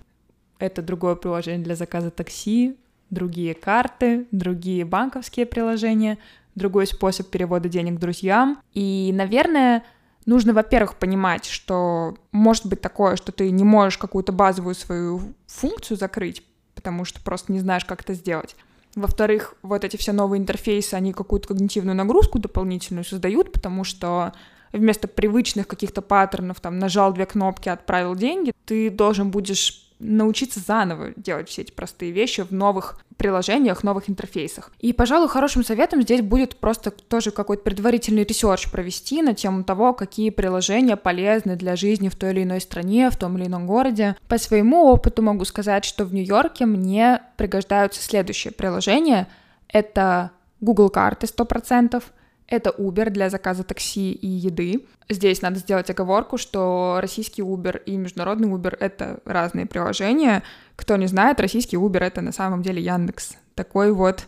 Это 0.58 0.82
другое 0.82 1.14
приложение 1.14 1.64
для 1.64 1.76
заказа 1.76 2.10
такси, 2.10 2.76
другие 3.10 3.54
карты, 3.54 4.26
другие 4.32 4.84
банковские 4.84 5.46
приложения, 5.46 6.18
другой 6.58 6.86
способ 6.86 7.28
перевода 7.28 7.68
денег 7.68 7.98
друзьям. 7.98 8.60
И, 8.74 9.10
наверное, 9.14 9.84
нужно, 10.26 10.52
во-первых, 10.52 10.96
понимать, 10.96 11.46
что 11.46 12.16
может 12.32 12.66
быть 12.66 12.80
такое, 12.80 13.16
что 13.16 13.32
ты 13.32 13.50
не 13.50 13.64
можешь 13.64 13.98
какую-то 13.98 14.32
базовую 14.32 14.74
свою 14.74 15.20
функцию 15.46 15.96
закрыть, 15.96 16.42
потому 16.74 17.04
что 17.04 17.20
просто 17.20 17.52
не 17.52 17.60
знаешь, 17.60 17.84
как 17.84 18.02
это 18.02 18.14
сделать. 18.14 18.54
Во-вторых, 18.94 19.54
вот 19.62 19.84
эти 19.84 19.96
все 19.96 20.12
новые 20.12 20.40
интерфейсы, 20.40 20.94
они 20.94 21.12
какую-то 21.12 21.48
когнитивную 21.48 21.96
нагрузку 21.96 22.38
дополнительную 22.38 23.04
создают, 23.04 23.52
потому 23.52 23.84
что 23.84 24.32
вместо 24.72 25.08
привычных 25.08 25.66
каких-то 25.66 26.02
паттернов, 26.02 26.60
там, 26.60 26.78
нажал 26.78 27.12
две 27.12 27.26
кнопки, 27.26 27.68
отправил 27.68 28.14
деньги, 28.14 28.52
ты 28.64 28.90
должен 28.90 29.30
будешь 29.30 29.87
научиться 29.98 30.60
заново 30.60 31.12
делать 31.16 31.48
все 31.48 31.62
эти 31.62 31.72
простые 31.72 32.12
вещи 32.12 32.42
в 32.42 32.50
новых 32.50 33.00
приложениях, 33.16 33.82
новых 33.82 34.08
интерфейсах. 34.08 34.72
И, 34.78 34.92
пожалуй, 34.92 35.28
хорошим 35.28 35.64
советом 35.64 36.02
здесь 36.02 36.22
будет 36.22 36.56
просто 36.56 36.90
тоже 36.90 37.32
какой-то 37.32 37.64
предварительный 37.64 38.24
research 38.24 38.70
провести 38.70 39.22
на 39.22 39.34
тему 39.34 39.64
того, 39.64 39.92
какие 39.92 40.30
приложения 40.30 40.96
полезны 40.96 41.56
для 41.56 41.74
жизни 41.74 42.08
в 42.08 42.16
той 42.16 42.30
или 42.30 42.44
иной 42.44 42.60
стране, 42.60 43.10
в 43.10 43.16
том 43.16 43.36
или 43.36 43.46
ином 43.46 43.66
городе. 43.66 44.16
По 44.28 44.38
своему 44.38 44.86
опыту 44.86 45.22
могу 45.22 45.44
сказать, 45.44 45.84
что 45.84 46.04
в 46.04 46.14
Нью-Йорке 46.14 46.64
мне 46.64 47.22
пригождаются 47.36 48.00
следующие 48.00 48.52
приложения. 48.52 49.26
Это 49.68 50.30
Google 50.60 50.88
карты 50.88 51.26
100%, 51.26 52.02
это 52.48 52.70
Uber 52.70 53.10
для 53.10 53.28
заказа 53.28 53.62
такси 53.62 54.12
и 54.12 54.26
еды. 54.26 54.86
Здесь 55.08 55.42
надо 55.42 55.58
сделать 55.58 55.90
оговорку, 55.90 56.38
что 56.38 56.98
российский 57.00 57.42
Uber 57.42 57.82
и 57.84 57.96
международный 57.96 58.48
Uber— 58.48 58.74
это 58.80 59.20
разные 59.26 59.66
приложения. 59.66 60.42
Кто 60.74 60.96
не 60.96 61.06
знает, 61.06 61.40
российский 61.40 61.76
Uber— 61.76 61.98
это 62.00 62.22
на 62.22 62.32
самом 62.32 62.62
деле 62.62 62.82
Яндекс. 62.82 63.36
Такой 63.54 63.92
вот 63.92 64.24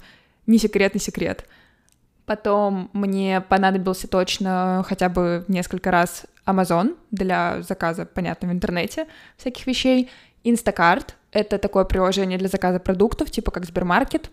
не 0.46 0.58
секретный 0.58 1.00
секрет. 1.00 1.46
Потом 2.26 2.90
мне 2.92 3.40
понадобился 3.40 4.06
точно 4.06 4.84
хотя 4.86 5.08
бы 5.08 5.44
несколько 5.48 5.90
раз 5.90 6.26
Amazon 6.46 6.96
для 7.10 7.62
заказа, 7.62 8.04
понятно, 8.04 8.48
в 8.48 8.52
интернете 8.52 9.06
всяких 9.38 9.66
вещей. 9.66 10.10
Instacart— 10.44 11.14
это 11.32 11.58
такое 11.58 11.84
приложение 11.84 12.38
для 12.38 12.48
заказа 12.48 12.80
продуктов, 12.80 13.30
типа 13.30 13.50
как 13.50 13.64
Сбермаркет. 13.64 14.30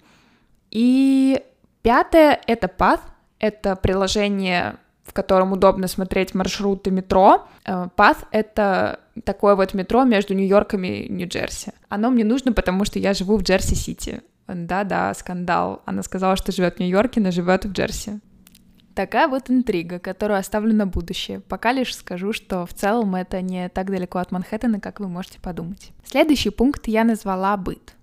И 0.72 1.42
пятое— 1.82 2.40
это 2.48 2.68
Path— 2.68 3.00
это 3.40 3.76
приложение, 3.76 4.78
в 5.04 5.14
котором 5.14 5.52
удобно 5.52 5.88
смотреть 5.88 6.34
маршруты 6.34 6.92
метро. 6.92 7.48
Э, 7.66 7.88
Path— 7.96 8.26
это 8.32 9.00
такое 9.24 9.56
вот 9.56 9.74
метро 9.74 10.04
между 10.04 10.34
Нью-Йорком 10.34 10.84
и 10.84 11.08
Нью-Джерси. 11.10 11.72
Оно 11.90 12.10
мне 12.10 12.24
нужно, 12.24 12.54
потому 12.54 12.86
что 12.86 13.00
я 13.00 13.14
живу 13.14 13.38
в 13.38 13.44
Джерси-Сити. 13.44 14.22
Да-да, 14.48 15.14
скандал. 15.14 15.82
Она 15.86 16.04
сказала, 16.04 16.36
что 16.36 16.52
живет 16.52 16.76
в 16.76 16.80
Нью-Йорке, 16.80 17.20
но 17.20 17.32
живет 17.32 17.66
в 17.66 17.72
Джерси. 17.72 18.20
Такая 18.96 19.28
вот 19.28 19.52
интрига, 19.52 20.00
которую 20.00 20.40
оставлю 20.40 20.74
на 20.74 20.88
будущее. 20.88 21.42
Пока 21.42 21.72
лишь 21.72 21.96
скажу, 21.96 22.34
что 22.34 22.66
в 22.66 22.74
целом 22.74 23.14
это 23.14 23.42
не 23.42 23.70
так 23.70 23.92
далеко 23.92 24.18
от 24.18 24.32
Манхэттена, 24.32 24.80
как 24.80 25.00
вы 25.00 25.08
можете 25.08 25.40
подумать. 25.40 25.92
Следующий 26.04 26.50
пункт 26.50 26.88
я 26.88 27.04
назвала 27.04 27.56
«быт». 27.58 27.94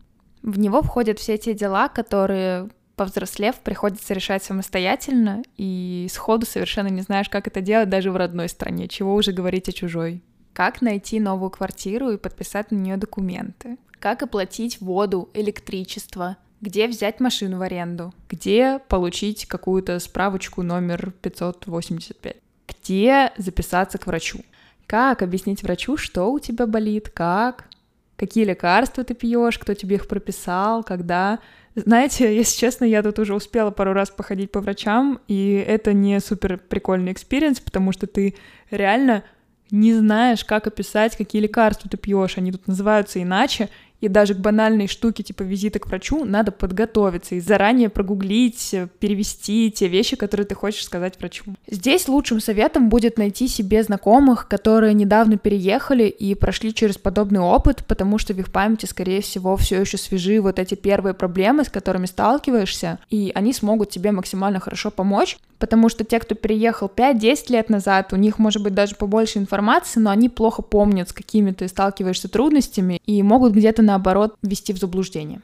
В 0.43 0.59
него 0.59 0.83
входят 0.83 1.19
все 1.19 1.37
те 1.37 1.55
дела, 1.55 1.89
которые 1.89 2.69
повзрослев, 2.97 3.57
приходится 3.57 4.15
решать 4.15 4.43
самостоятельно, 4.45 5.43
и 5.57 6.07
сходу 6.11 6.47
совершенно 6.47 6.89
не 6.89 7.03
знаешь, 7.03 7.29
как 7.29 7.47
это 7.47 7.61
делать 7.61 7.89
даже 7.89 8.11
в 8.11 8.17
родной 8.17 8.49
стране, 8.49 8.89
чего 8.89 9.15
уже 9.15 9.33
говорить 9.33 9.69
о 9.69 9.73
чужой. 9.73 10.23
Как 10.53 10.83
найти 10.83 11.19
новую 11.19 11.51
квартиру 11.51 12.11
и 12.11 12.17
подписать 12.17 12.71
на 12.71 12.77
нее 12.77 12.97
документы? 12.97 13.77
Как 13.99 14.23
оплатить 14.23 14.81
воду, 14.81 15.29
электричество? 15.35 16.37
Где 16.61 16.87
взять 16.87 17.21
машину 17.21 17.59
в 17.59 17.63
аренду? 17.63 18.15
Где 18.29 18.79
получить 18.89 19.47
какую-то 19.47 19.99
справочку 19.99 20.63
номер 20.63 21.13
585? 21.23 22.37
Где 22.69 23.33
записаться 23.37 23.99
к 23.99 24.07
врачу? 24.07 24.41
Как 24.87 25.23
объяснить 25.23 25.63
врачу, 25.63 25.97
что 25.97 26.31
у 26.31 26.39
тебя 26.39 26.67
болит, 26.67 27.09
как, 27.09 27.69
какие 28.17 28.45
лекарства 28.45 29.05
ты 29.05 29.15
пьешь, 29.15 29.59
кто 29.59 29.75
тебе 29.75 29.97
их 29.97 30.09
прописал, 30.09 30.85
когда, 30.85 31.41
знаете, 31.75 32.35
если 32.35 32.59
честно, 32.59 32.85
я 32.85 33.03
тут 33.03 33.19
уже 33.19 33.35
успела 33.35 33.71
пару 33.71 33.93
раз 33.93 34.11
походить 34.11 34.53
по 34.53 34.61
врачам, 34.61 35.21
и 35.27 35.65
это 35.67 35.93
не 35.93 36.21
супер 36.21 36.59
прикольный 36.59 37.13
experience, 37.13 37.61
потому 37.61 37.93
что 37.93 38.07
ты 38.07 38.37
реально 38.71 39.25
не 39.71 39.93
знаешь, 39.95 40.45
как 40.45 40.67
описать, 40.67 41.17
какие 41.17 41.43
лекарства 41.43 41.91
ты 41.91 41.97
пьешь, 41.97 42.39
они 42.39 42.53
тут 42.53 42.69
называются 42.69 43.21
иначе, 43.21 43.71
и 44.05 44.09
даже 44.09 44.35
к 44.35 44.39
банальной 44.39 44.87
штуке 44.87 45.23
типа 45.23 45.43
визита 45.43 45.79
к 45.79 45.87
врачу 45.87 46.25
надо 46.25 46.53
подготовиться 46.53 47.35
и 47.35 47.41
заранее 47.41 47.89
прогуглить, 47.89 48.75
перевести 48.99 49.71
те 49.71 49.89
вещи, 49.89 50.17
которые 50.17 50.47
ты 50.47 50.55
хочешь 50.55 50.85
сказать 50.85 51.19
врачу. 51.19 51.45
Здесь 51.71 52.07
лучшим 52.09 52.41
советом 52.41 52.89
будет 52.89 53.17
найти 53.17 53.49
себе 53.49 53.83
знакомых, 53.83 54.47
которые 54.47 54.93
недавно 54.93 55.39
переехали 55.39 56.05
и 56.05 56.35
прошли 56.35 56.75
через 56.75 56.99
подобный 56.99 57.41
опыт, 57.41 57.85
потому 57.87 58.19
что 58.19 58.35
в 58.35 58.39
их 58.39 58.53
памяти, 58.53 58.87
скорее 58.87 59.23
всего, 59.23 59.57
все 59.57 59.81
еще 59.81 59.97
свежи 59.97 60.41
вот 60.41 60.59
эти 60.59 60.75
первые 60.75 61.15
проблемы, 61.15 61.65
с 61.65 61.71
которыми 61.71 62.07
сталкиваешься, 62.07 62.99
и 63.09 63.33
они 63.35 63.53
смогут 63.53 63.91
тебе 63.91 64.13
максимально 64.13 64.61
хорошо 64.61 64.91
помочь, 64.91 65.39
потому 65.65 65.89
что 65.89 66.05
те, 66.05 66.19
кто 66.21 66.35
переехал 66.35 66.93
5-10 66.95 67.45
лет 67.49 67.71
назад, 67.71 68.13
у 68.13 68.17
них 68.17 68.39
может 68.39 68.63
быть 68.63 68.75
даже 68.75 68.97
побольше 68.97 69.39
информации, 69.39 69.99
но 69.99 70.11
они 70.11 70.29
плохо 70.29 70.61
помнят, 70.61 71.09
с 71.09 71.15
какими 71.15 71.53
ты 71.53 71.69
сталкиваешься 71.69 72.29
трудностями, 72.29 73.01
и 73.07 73.23
могут 73.23 73.55
где-то 73.55 73.81
на 73.81 73.95
наоборот, 73.95 74.37
ввести 74.43 74.75
в 74.75 74.79
заблуждение. 74.79 75.41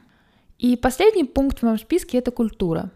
И 0.59 0.75
последний 0.75 1.23
пункт 1.23 1.57
в 1.57 1.63
моем 1.63 1.79
списке— 1.79 2.17
это 2.19 2.29
культура. 2.29 2.91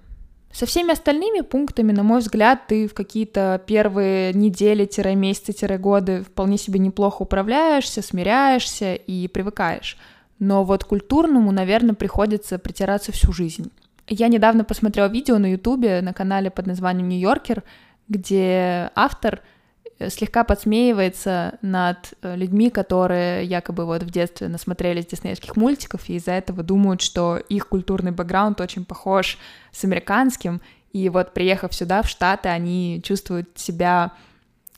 Со 0.51 0.67
всеми 0.67 0.91
остальными 0.91 1.41
пунктами, 1.41 1.91
на 1.91 2.03
мой 2.03 2.19
взгляд, 2.19 2.67
ты 2.67 2.87
в 2.87 2.93
какие-то 2.93 3.59
первые 3.65 4.31
недели-месяцы-годы 4.33 6.21
вполне 6.21 6.59
себе 6.59 6.79
неплохо 6.79 7.23
управляешься, 7.23 8.03
смиряешься 8.03 8.93
и 8.93 9.27
привыкаешь. 9.27 9.97
Но 10.37 10.63
вот 10.63 10.83
культурному, 10.83 11.51
наверное, 11.51 11.95
приходится 11.95 12.59
притираться 12.59 13.11
всю 13.11 13.33
жизнь. 13.33 13.71
Я 14.07 14.27
недавно 14.27 14.63
посмотрела 14.63 15.07
видео 15.07 15.37
на 15.37 15.51
Ютубе 15.51 16.01
на 16.01 16.13
канале 16.13 16.51
под 16.51 16.67
названием 16.67 17.09
«Нью-Йоркер», 17.09 17.63
где 18.07 18.91
автор— 18.95 19.41
Э, 19.97 20.09
слегка 20.09 20.43
подсмеивается 20.43 21.57
над 21.61 22.13
э, 22.21 22.35
людьми, 22.35 22.69
которые 22.69 23.45
якобы 23.45 23.85
вот 23.85 24.03
в 24.03 24.09
детстве 24.09 24.47
насмотрелись 24.47 25.05
диснеевских 25.05 25.55
мультиков, 25.55 26.09
и 26.09 26.15
из-за 26.15 26.31
этого 26.31 26.63
думают, 26.63 27.01
что 27.01 27.37
их 27.37 27.67
культурный 27.69 28.11
бэкграунд 28.11 28.59
очень 28.61 28.85
похож 28.85 29.37
с 29.71 29.83
американским, 29.83 30.61
и 30.91 31.09
вот 31.09 31.33
приехав 31.33 31.73
сюда, 31.73 32.01
в 32.01 32.09
Штаты, 32.09 32.49
они 32.49 33.01
чувствуют 33.03 33.49
себя 33.55 34.11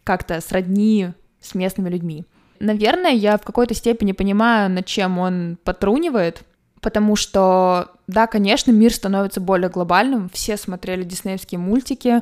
как-то 0.03 0.39
сродни 0.41 1.09
с 1.41 1.53
местными 1.53 1.89
людьми. 1.89 2.25
Наверное, 2.59 3.11
я 3.11 3.37
в 3.37 3.43
какой-то 3.43 3.75
степени 3.75 4.13
понимаю, 4.13 4.69
над 4.69 4.85
чем 4.85 5.19
он 5.19 5.57
потрунивает, 5.63 6.43
потому 6.87 7.17
что, 7.17 7.91
да, 8.07 8.27
конечно, 8.27 8.71
мир 8.71 8.93
становится 8.93 9.41
более 9.41 9.69
глобальным, 9.69 10.29
все 10.29 10.55
смотрели 10.55 11.03
диснеевские 11.03 11.59
мультики, 11.59 12.21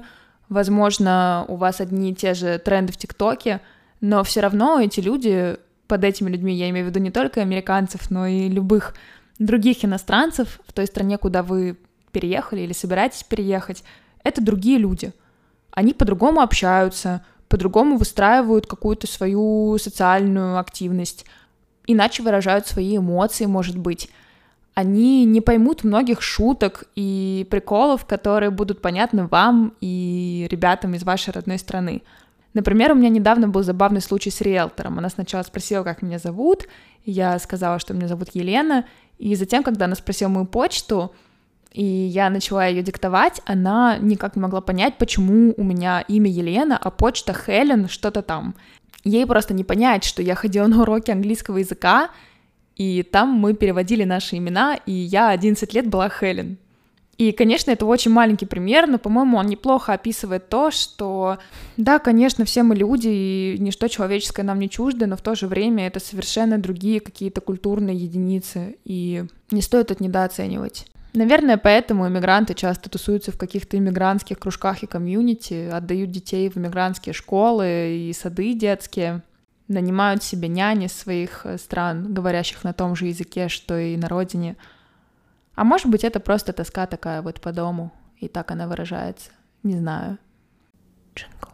возможно, 0.50 1.46
у 1.48 1.56
вас 1.56 1.82
одни 1.82 2.10
и 2.10 2.16
те 2.16 2.34
же 2.34 2.58
тренды 2.58 2.92
в 2.92 2.98
ТикТоке, 2.98 3.62
но 4.02 4.24
все 4.24 4.40
равно 4.40 4.80
эти 4.80 5.02
люди, 5.02 5.58
под 5.86 6.04
этими 6.04 6.32
людьми 6.32 6.52
я 6.52 6.68
имею 6.72 6.88
в 6.88 6.90
виду 6.90 7.00
не 7.00 7.12
только 7.12 7.44
американцев, 7.44 8.10
но 8.10 8.26
и 8.26 8.50
любых 8.50 8.96
других 9.38 9.86
иностранцев 9.86 10.60
в 10.68 10.74
той 10.74 10.88
стране, 10.88 11.20
куда 11.20 11.44
вы 11.44 11.78
переехали 12.12 12.62
или 12.62 12.74
собираетесь 12.74 13.22
переехать, 13.22 13.84
это 14.24 14.42
другие 14.42 14.80
люди. 14.80 15.14
Они 15.70 15.94
по-другому 15.94 16.42
общаются, 16.42 17.24
по-другому 17.50 17.98
выстраивают 17.98 18.66
какую-то 18.66 19.06
свою 19.06 19.78
социальную 19.78 20.58
активность, 20.58 21.28
иначе 21.86 22.24
выражают 22.24 22.66
свои 22.66 22.98
эмоции, 22.98 23.46
может 23.46 23.78
быть. 23.78 24.10
Они 24.76 25.24
не 25.26 25.40
поймут 25.40 25.86
многих 25.86 26.22
шуток 26.22 26.84
и 26.96 27.48
приколов, 27.50 28.06
которые 28.06 28.52
будут 28.52 28.82
понятны 28.82 29.26
вам 29.26 29.74
и 29.80 30.48
ребятам 30.52 30.94
из 30.96 31.04
вашей 31.04 31.32
родной 31.32 31.58
страны. 31.58 32.04
Например, 32.54 32.92
у 32.92 32.96
меня 32.96 33.10
недавно 33.10 33.48
был 33.48 33.64
забавный 33.64 34.02
случай 34.02 34.30
с 34.30 34.42
риэлтором. 34.42 35.00
Она 35.00 35.10
сначала 35.10 35.44
спросила, 35.44 35.84
как 35.84 36.02
меня 36.02 36.20
зовут, 36.20 36.68
я 37.06 37.40
сказала, 37.40 37.80
что 37.80 37.94
меня 37.94 38.10
зовут 38.10 38.30
Елена, 38.34 38.86
и 39.18 39.36
затем, 39.36 39.64
когда 39.64 39.86
она 39.86 39.96
спросила 39.96 40.30
мою 40.30 40.46
почту, 40.46 41.14
и 41.72 41.84
я 41.84 42.30
начала 42.30 42.66
ее 42.66 42.84
диктовать, 42.84 43.42
она 43.46 43.98
никак 43.98 44.36
не 44.36 44.42
могла 44.42 44.62
понять, 44.62 44.98
почему 44.98 45.54
у 45.56 45.64
меня 45.64 46.02
имя 46.08 46.30
Елена, 46.30 46.78
а 46.78 46.92
почта 46.92 47.34
Хелен, 47.34 47.88
что-то 47.90 48.22
там. 48.22 48.56
Ей 49.04 49.26
просто 49.26 49.54
не 49.54 49.64
понять, 49.64 50.04
что 50.04 50.22
я 50.22 50.36
ходила 50.36 50.68
на 50.68 50.82
уроки 50.82 51.12
английского 51.12 51.58
языка, 51.58 52.10
и 52.76 53.04
там 53.04 53.30
мы 53.30 53.54
переводили 53.54 54.04
наши 54.04 54.38
имена, 54.38 54.78
и 54.86 54.92
я 54.92 55.30
11 55.30 55.74
лет 55.74 55.88
была 55.88 56.10
Хелен. 56.10 56.58
И, 57.18 57.32
конечно, 57.32 57.72
это 57.72 57.86
очень 57.86 58.12
маленький 58.12 58.46
пример, 58.46 58.88
но, 58.88 58.98
по-моему, 58.98 59.38
он 59.38 59.46
неплохо 59.48 59.94
описывает 59.94 60.50
то, 60.50 60.70
что, 60.70 61.38
да, 61.78 62.00
конечно, 62.00 62.44
все 62.44 62.62
мы 62.64 62.76
люди, 62.76 63.08
и 63.08 63.58
ничто 63.60 63.88
человеческое 63.88 64.44
нам 64.44 64.60
не 64.60 64.70
чуждо, 64.70 65.08
но 65.08 65.16
в 65.16 65.22
то 65.22 65.34
же 65.34 65.48
время 65.48 65.88
это 65.88 66.02
совершенно 66.02 66.58
другие 66.58 67.00
какие-то 67.00 67.40
культурные 67.40 67.96
единицы, 67.96 68.76
и 68.84 69.24
не 69.50 69.62
стоит 69.62 69.92
это 69.92 70.04
недооценивать. 70.04 70.88
Наверное, 71.14 71.56
поэтому 71.56 72.06
иммигранты 72.06 72.54
часто 72.54 72.90
тусуются 72.90 73.32
в 73.32 73.38
каких-то 73.38 73.78
иммигрантских 73.78 74.38
кружках 74.38 74.84
и 74.84 74.88
комьюнити, 74.88 75.70
отдают 75.72 76.12
детей 76.12 76.50
в 76.50 76.58
иммигрантские 76.58 77.14
школы 77.14 78.10
и 78.10 78.14
сады 78.14 78.54
детские, 78.54 79.22
нанимают 79.68 80.24
себе 80.24 80.48
няни 80.48 80.88
своих 80.88 81.46
э, 81.46 81.58
стран, 81.58 82.14
говорящих 82.14 82.64
на 82.64 82.74
том 82.74 82.96
же 82.96 83.08
языке, 83.08 83.50
что 83.50 83.78
и 83.78 83.98
на 83.98 84.08
родине— 84.08 84.58
а 85.56 85.64
может 85.64 85.88
быть, 85.88 86.04
это 86.04 86.20
просто 86.20 86.54
тоска 86.54 86.86
такая 86.86 87.22
вот 87.22 87.40
по 87.42 87.52
дому, 87.52 87.92
и 88.18 88.28
так 88.28 88.52
она 88.52 88.68
выражается. 88.68 89.32
Не 89.64 89.78
знаю. 89.78 90.18
Джингл. 91.16 91.50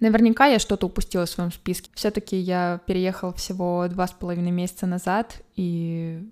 Наверняка 0.00 0.46
я 0.46 0.58
что-то 0.58 0.86
упустила 0.86 1.26
в 1.26 1.30
своем 1.30 1.52
списке. 1.52 1.90
Все-таки 1.94 2.36
я 2.36 2.80
переехала 2.86 3.32
всего 3.32 3.86
два 3.88 4.08
с 4.08 4.12
половиной 4.12 4.50
месяца 4.50 4.86
назад, 4.86 5.42
и, 5.54 6.28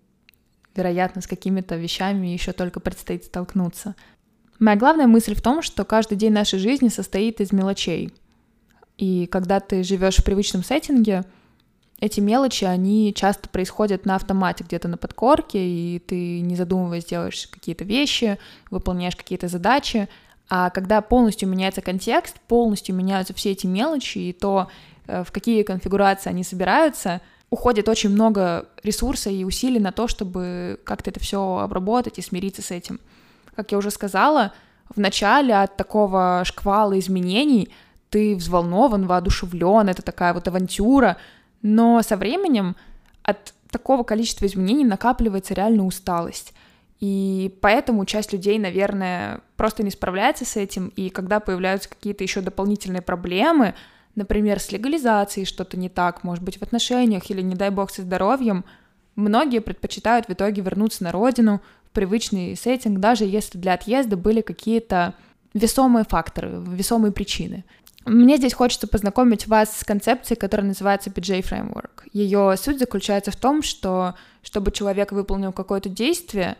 вероятно, 0.74 1.22
с 1.22 1.26
какими-то 1.26 1.76
вещами 1.76 2.26
еще 2.26 2.52
только 2.52 2.80
предстоит 2.80 3.24
столкнуться. 3.24 3.94
Моя 4.58 4.76
главная 4.76 5.06
мысль 5.06 5.36
в 5.36 5.42
том, 5.42 5.62
что 5.62 5.84
каждый 5.84 6.16
день 6.16 6.32
нашей 6.32 6.58
жизни 6.58 6.88
состоит 6.88 7.40
из 7.40 7.52
мелочей. 7.52 8.12
И 8.98 9.26
когда 9.26 9.60
ты 9.60 9.82
живешь 9.82 10.16
в 10.16 10.24
привычном 10.24 10.62
сеттинге, 10.62 11.24
эти 12.00 12.20
мелочи, 12.20 12.64
они 12.64 13.12
часто 13.14 13.48
происходят 13.48 14.04
на 14.06 14.16
автомате, 14.16 14.64
где-то 14.64 14.86
на 14.86 14.96
подкорке, 14.96 15.58
и 15.58 15.98
ты, 15.98 16.40
не 16.40 16.54
задумываясь, 16.54 17.06
делаешь 17.06 17.48
какие-то 17.50 17.84
вещи, 17.84 18.38
выполняешь 18.70 19.16
какие-то 19.16 19.48
задачи, 19.48 20.08
а 20.48 20.70
когда 20.70 21.00
полностью 21.00 21.48
меняется 21.48 21.80
контекст, 21.80 22.36
полностью 22.46 22.94
меняются 22.94 23.34
все 23.34 23.52
эти 23.52 23.66
мелочи, 23.66 24.18
и 24.18 24.32
то, 24.32 24.68
э, 25.06 25.24
в 25.24 25.32
какие 25.32 25.62
конфигурации 25.62 26.30
они 26.30 26.44
собираются, 26.44 27.20
уходит 27.50 27.88
очень 27.88 28.10
много 28.10 28.68
ресурса 28.82 29.30
и 29.30 29.44
усилий 29.44 29.80
на 29.80 29.92
то, 29.92 30.06
чтобы 30.06 30.80
как-то 30.84 31.10
это 31.10 31.20
все 31.20 31.58
обработать 31.58 32.18
и 32.18 32.22
смириться 32.22 32.62
с 32.62 32.70
этим. 32.70 33.00
Как 33.54 33.72
я 33.72 33.78
уже 33.78 33.90
сказала, 33.90 34.52
в 34.88 35.00
начале 35.00 35.54
от 35.54 35.76
такого 35.76 36.42
шквала 36.44 36.98
изменений 36.98 37.70
ты 38.10 38.36
взволнован, 38.36 39.06
воодушевлен, 39.06 39.88
это 39.88 40.02
такая 40.02 40.34
вот 40.34 40.48
авантюра, 40.48 41.16
но 41.62 42.02
со 42.02 42.16
временем 42.16 42.76
от 43.22 43.52
такого 43.70 44.02
количества 44.02 44.46
изменений 44.46 44.84
накапливается 44.84 45.54
реально 45.54 45.84
усталость. 45.84 46.54
И 47.00 47.56
поэтому 47.60 48.04
часть 48.04 48.32
людей, 48.32 48.58
наверное, 48.58 49.40
просто 49.56 49.82
не 49.82 49.90
справляется 49.90 50.44
с 50.44 50.56
этим, 50.56 50.88
и 50.96 51.10
когда 51.10 51.38
появляются 51.38 51.88
какие-то 51.88 52.24
еще 52.24 52.40
дополнительные 52.40 53.02
проблемы, 53.02 53.74
например, 54.14 54.58
с 54.58 54.72
легализацией 54.72 55.46
что-то 55.46 55.78
не 55.78 55.88
так, 55.88 56.24
может 56.24 56.42
быть, 56.42 56.58
в 56.58 56.62
отношениях 56.62 57.30
или, 57.30 57.40
не 57.40 57.54
дай 57.54 57.70
бог, 57.70 57.90
со 57.90 58.02
здоровьем, 58.02 58.64
многие 59.14 59.60
предпочитают 59.60 60.26
в 60.26 60.32
итоге 60.32 60.62
вернуться 60.62 61.04
на 61.04 61.12
родину, 61.12 61.60
в 61.84 61.90
привычный 61.90 62.56
сеттинг, 62.56 62.98
даже 62.98 63.24
если 63.24 63.58
для 63.58 63.74
отъезда 63.74 64.16
были 64.16 64.40
какие-то 64.40 65.14
весомые 65.54 66.04
факторы, 66.04 66.62
весомые 66.66 67.12
причины. 67.12 67.64
Мне 68.08 68.36
здесь 68.36 68.54
хочется 68.54 68.86
познакомить 68.86 69.46
вас 69.46 69.76
с 69.78 69.84
концепцией, 69.84 70.38
которая 70.38 70.66
называется 70.66 71.10
PJ 71.10 71.42
Framework. 71.42 72.08
Ее 72.12 72.56
суть 72.56 72.78
заключается 72.78 73.30
в 73.30 73.36
том, 73.36 73.62
что 73.62 74.14
чтобы 74.42 74.72
человек 74.72 75.12
выполнил 75.12 75.52
какое-то 75.52 75.88
действие, 75.88 76.56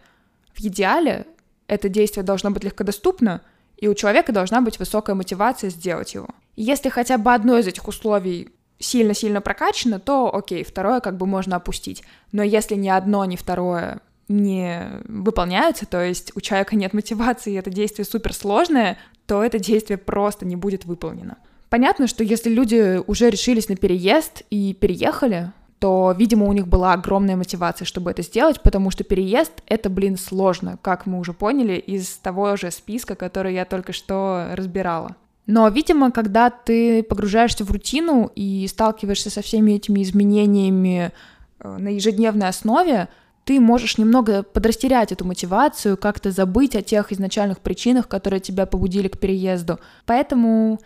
в 0.55 0.61
идеале 0.61 1.27
это 1.67 1.89
действие 1.89 2.25
должно 2.25 2.51
быть 2.51 2.65
легкодоступно, 2.65 3.43
и 3.77 3.89
у 3.89 3.95
человека 3.95 4.33
должна 4.33 4.61
быть 4.61 4.79
высокая 4.79 5.15
мотивация 5.15 5.71
сделать 5.71 6.15
его. 6.15 6.29
Если 6.57 6.89
хотя 6.89 7.17
бы 7.19 7.33
одно 7.33 7.59
из 7.59 7.67
этих 7.67 7.87
условий 7.87 8.51
сильно-сильно 8.81 9.41
прокачано, 9.41 10.01
то 10.01 10.35
окей, 10.35 10.65
второе 10.65 11.01
как 11.01 11.17
бы 11.17 11.27
можно 11.27 11.57
опустить. 11.57 12.03
Но 12.33 12.43
если 12.43 12.75
ни 12.75 12.89
одно, 12.89 13.25
ни 13.25 13.37
второе 13.37 14.01
не 14.29 15.01
выполняются, 15.05 15.87
то 15.87 16.05
есть 16.05 16.33
у 16.35 16.41
человека 16.41 16.77
нет 16.77 16.93
мотивации, 16.93 17.53
и 17.53 17.57
это 17.57 17.71
действие 17.71 18.05
суперсложное, 18.05 18.99
то 19.29 19.45
это 19.45 19.59
действие 19.59 19.99
просто 19.99 20.47
не 20.47 20.57
будет 20.57 20.87
выполнено. 20.87 21.37
Понятно, 21.69 22.07
что 22.07 22.25
если 22.25 22.49
люди 22.49 22.99
уже 23.07 23.29
решились 23.29 23.69
на 23.69 23.77
переезд 23.77 24.43
и 24.49 24.73
переехали, 24.73 25.53
то, 25.79 26.15
видимо, 26.17 26.47
у 26.47 26.53
них 26.55 26.67
была 26.67 26.95
огромная 26.95 27.37
мотивация, 27.37 27.85
чтобы 27.85 28.11
это 28.11 28.23
сделать, 28.23 28.63
потому 28.63 28.91
что 28.91 29.05
переезд— 29.05 29.53
это, 29.67 29.91
блин, 29.91 30.17
сложно, 30.17 30.79
как 30.81 31.05
мы 31.05 31.19
уже 31.19 31.35
поняли 31.35 31.75
из 31.75 32.17
того 32.17 32.57
же 32.57 32.71
списка, 32.71 33.15
который 33.15 33.53
я 33.53 33.67
только 33.67 33.93
что 33.93 34.49
разбирала. 34.55 35.15
Но, 35.47 35.69
видимо, 35.69 36.11
когда 36.11 36.49
ты 36.49 37.03
погружаешься 37.03 37.65
в 37.65 37.71
рутину 37.71 38.31
и 38.35 38.67
сталкиваешься 38.67 39.29
со 39.29 39.43
всеми 39.43 39.73
этими 39.73 40.03
изменениями 40.03 41.13
э, 41.61 41.77
на 41.79 41.89
ежедневной 41.89 42.49
основе, 42.49 43.09
ты 43.49 43.61
можешь 43.61 43.97
немного 43.97 44.43
подрастерять 44.43 45.11
эту 45.11 45.25
мотивацию, 45.25 45.97
как-то 45.97 46.31
забыть 46.31 46.77
о 46.77 46.83
тех 46.83 47.13
изначальных 47.13 47.61
причинах, 47.61 48.07
которые 48.07 48.41
тебя 48.41 48.67
побудили 48.67 49.09
к 49.09 49.19
переезду. 49.19 49.81
Поэтому 50.05 50.81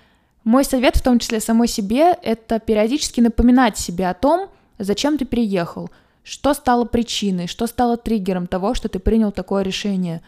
мой 0.45 0.65
совет, 0.65 0.95
в 0.95 1.03
том 1.03 1.19
числе 1.19 1.41
самой 1.41 1.67
себе, 1.67 2.17
это 2.23 2.61
периодически 2.61 3.21
напоминать 3.21 3.79
себе 3.79 4.09
о 4.09 4.15
том, 4.15 4.49
зачем 4.79 5.19
ты 5.19 5.25
переехал, 5.25 5.91
что 6.23 6.55
стало 6.55 6.85
причиной, 6.85 7.49
что 7.49 7.67
стало 7.67 7.97
триггером 7.97 8.47
того, 8.47 8.75
что 8.75 8.89
ты 8.89 9.01
принял 9.01 9.33
такое 9.33 9.65
решение. 9.65 10.23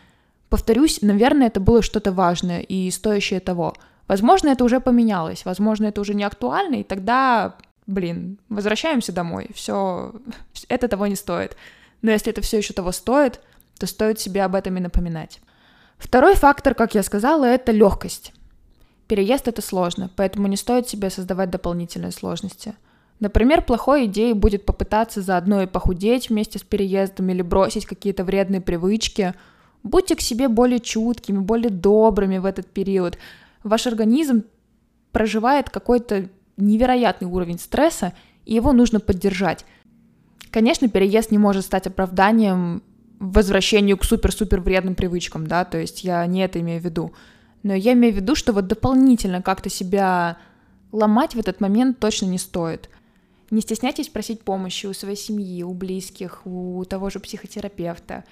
Повторюсь, 0.49 1.03
наверное, 1.03 1.47
это 1.47 1.61
было 1.61 1.83
что-то 1.83 2.11
важное 2.11 2.63
и 2.63 2.91
стоящее 2.91 3.39
того. 3.39 3.75
Возможно, 4.09 4.49
это 4.49 4.65
уже 4.65 4.81
поменялось, 4.81 5.45
возможно, 5.45 5.87
это 5.87 6.01
уже 6.01 6.15
не 6.15 6.25
актуально, 6.25 6.81
и 6.81 6.83
тогда, 6.83 7.55
блин, 7.87 8.39
возвращаемся 8.49 9.13
домой, 9.13 9.51
все, 9.55 10.13
это 10.69 10.89
того 10.89 11.07
не 11.07 11.15
стоит. 11.15 11.57
Но 12.03 12.11
если 12.11 12.33
это 12.33 12.41
все 12.41 12.59
еще 12.59 12.73
того 12.75 12.93
стоит, 12.93 13.41
то 13.79 13.87
стоит 13.87 14.21
себе 14.21 14.45
об 14.45 14.55
этом 14.55 14.77
и 14.77 14.81
напоминать. 14.81 15.41
Второй 15.99 16.35
фактор, 16.35 16.75
как 16.75 16.95
я 16.95 17.03
сказала, 17.03 17.45
это 17.45 17.73
легкость. 17.73 18.33
Переезд 19.07 19.49
это 19.49 19.63
сложно, 19.63 20.11
поэтому 20.17 20.47
не 20.47 20.57
стоит 20.57 20.89
себе 20.89 21.11
создавать 21.11 21.51
дополнительные 21.51 22.13
сложности. 22.13 22.75
Например, 23.21 23.63
плохой 23.63 24.07
идеей 24.07 24.33
будет 24.33 24.67
попытаться 24.67 25.23
заодно 25.23 25.63
и 25.63 25.67
похудеть 25.67 26.29
вместе 26.29 26.59
с 26.59 26.63
переездом 26.63 27.29
или 27.31 27.43
бросить 27.43 27.87
какие-то 27.87 28.25
вредные 28.25 28.61
привычки. 28.61 29.35
Будьте 29.83 30.17
к 30.17 30.21
себе 30.21 30.49
более 30.49 30.81
чуткими, 30.81 31.39
более 31.39 31.71
добрыми 31.71 32.39
в 32.39 32.45
этот 32.45 32.67
период. 32.67 33.19
Ваш 33.63 33.87
организм 33.87 34.45
проживает 35.13 35.71
какой-то 35.71 36.29
невероятный 36.57 37.29
уровень 37.29 37.59
стресса, 37.59 38.15
и 38.45 38.55
его 38.55 38.73
нужно 38.73 39.01
поддержать. 39.01 39.65
Конечно, 40.55 40.89
переезд 40.89 41.33
не 41.33 41.39
может 41.39 41.65
стать 41.65 41.89
оправданием 41.89 42.85
возвращению 43.19 43.99
к 43.99 44.05
супер-супер 44.05 44.61
вредным 44.61 44.95
привычкам, 44.95 45.49
да, 45.49 45.65
то 45.65 45.79
есть 45.79 46.05
я 46.05 46.25
не 46.27 46.45
это 46.45 46.61
имею 46.61 46.81
в 46.81 46.85
виду. 46.85 47.13
Но 47.65 47.75
я 47.75 47.95
имею 47.95 48.15
в 48.15 48.17
виду, 48.19 48.37
что 48.37 48.53
вот 48.53 48.69
дополнительно 48.69 49.43
как-то 49.43 49.69
себя 49.69 50.37
Ломать 50.93 51.35
в 51.35 51.41
этот 51.41 51.61
момент 51.61 51.99
точно 51.99 52.27
не 52.27 52.39
стоит. 52.39 52.89
Не 53.51 53.63
стесняйтесь 53.63 54.09
просить 54.09 54.43
помощи 54.43 54.87
у 54.87 54.93
своей 54.93 55.17
семьи, 55.17 55.65
у 55.65 55.75
близких, 55.75 56.43
у 56.47 56.85
того 56.85 57.11
же 57.11 57.19
психотерапевта. 57.19 58.23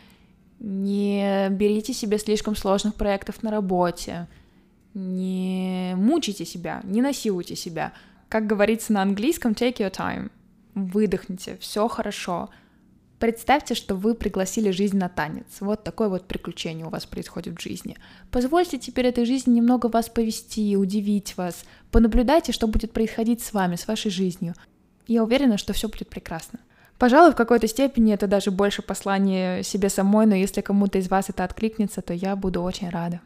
Не 0.61 1.49
берите 1.51 1.93
себе 1.93 2.19
слишком 2.19 2.55
сложных 2.55 2.95
проектов 2.95 3.43
на 3.43 3.51
работе. 3.51 4.29
Не 4.95 5.95
мучайте 5.97 6.45
себя, 6.45 6.83
не 6.85 7.03
насилуйте 7.03 7.57
себя. 7.57 7.95
Как 8.29 8.47
говорится 8.47 8.93
на 8.93 9.03
английском, 9.03 9.55
take 9.55 9.79
your 9.79 9.91
time. 9.91 10.31
Выдохните, 10.75 11.57
все 11.61 11.87
хорошо. 11.89 12.49
Представьте, 13.19 13.75
что 13.75 13.95
вы 13.95 14.15
пригласили 14.15 14.73
жизнь 14.73 14.97
на 14.97 15.09
танец. 15.09 15.47
Вот 15.61 15.85
такое 15.85 16.09
вот 16.09 16.27
приключение 16.27 16.87
у 16.87 16.91
вас 16.91 17.07
происходит 17.07 17.57
в 17.57 17.63
жизни. 17.63 17.97
Позвольте 18.31 18.79
теперь 18.79 19.07
этой 19.07 19.25
жизни 19.27 19.55
немного 19.55 19.87
вас 19.87 20.09
повести, 20.09 20.77
удивить 20.77 21.37
вас. 21.37 21.65
Понаблюдайте, 21.93 22.51
что 22.51 22.67
будет 22.67 22.93
происходить 22.93 23.41
с 23.41 23.53
вами, 23.53 23.77
с 23.77 23.87
вашей 23.87 24.11
жизнью. 24.11 24.55
Я 25.07 25.23
уверена, 25.23 25.57
что 25.57 25.73
все 25.73 25.89
будет 25.89 26.09
прекрасно. 26.09 26.59
Пожалуй, 26.99 27.33
в 27.33 27.37
какой-то 27.37 27.69
степени 27.69 28.13
это 28.13 28.27
даже 28.27 28.51
больше 28.51 28.83
послание 28.83 29.63
себе 29.63 29.89
самой, 29.89 30.27
но 30.27 30.35
если 30.35 30.61
кому-то 30.61 30.99
из 30.99 31.09
вас 31.09 31.31
это 31.31 31.45
откликнется, 31.45 32.03
то 32.03 32.15
я 32.15 32.35
буду 32.35 32.63
очень 32.63 32.89
рада. 32.89 33.21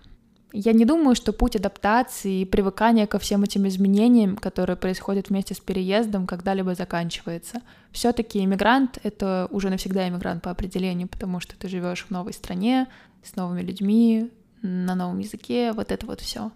Я 0.52 0.72
не 0.72 0.85
думаю, 0.85 1.14
что 1.16 1.32
путь 1.32 1.56
адаптации 1.56 2.40
и 2.40 2.44
привыкания 2.44 3.06
ко 3.06 3.18
всем 3.18 3.42
этим 3.42 3.66
изменениям, 3.66 4.37
которые 4.37 4.76
происходят 4.76 5.28
вместе 5.28 5.54
с 5.54 5.61
переездом, 5.61 6.26
когда-либо 6.26 6.74
заканчивается. 6.74 7.61
Все-таки 7.90 8.42
иммигрант— 8.42 8.98
это 9.02 9.48
уже 9.50 9.70
навсегда 9.70 10.09
иммигрант 10.09 10.42
по 10.42 10.50
определению, 10.50 11.09
потому 11.09 11.40
что 11.40 11.56
ты 11.59 11.68
живешь 11.68 12.04
в 12.04 12.11
новой 12.11 12.32
стране, 12.32 12.87
с 13.22 13.37
новыми 13.37 13.61
людьми, 13.61 14.30
на 14.62 14.94
новом 14.94 15.18
языке, 15.18 15.72
вот 15.72 15.90
это 15.90 16.06
вот 16.06 16.20
все. 16.20 16.52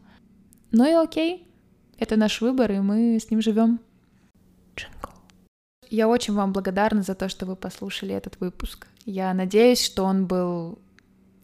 Ну 0.70 0.88
и 0.88 0.92
окей, 0.92 1.46
это 1.98 2.16
наш 2.16 2.40
выбор, 2.40 2.70
и 2.72 2.78
мы 2.78 3.18
с 3.18 3.30
ним 3.30 3.42
живем. 3.42 3.80
Я 5.90 6.08
очень 6.08 6.34
вам 6.34 6.52
благодарна 6.52 7.02
за 7.02 7.16
то, 7.16 7.28
что 7.28 7.46
вы 7.46 7.56
послушали 7.56 8.14
этот 8.14 8.38
выпуск. 8.38 8.86
Я 9.04 9.34
надеюсь, 9.34 9.84
что 9.84 10.04
он 10.04 10.26
был 10.26 10.78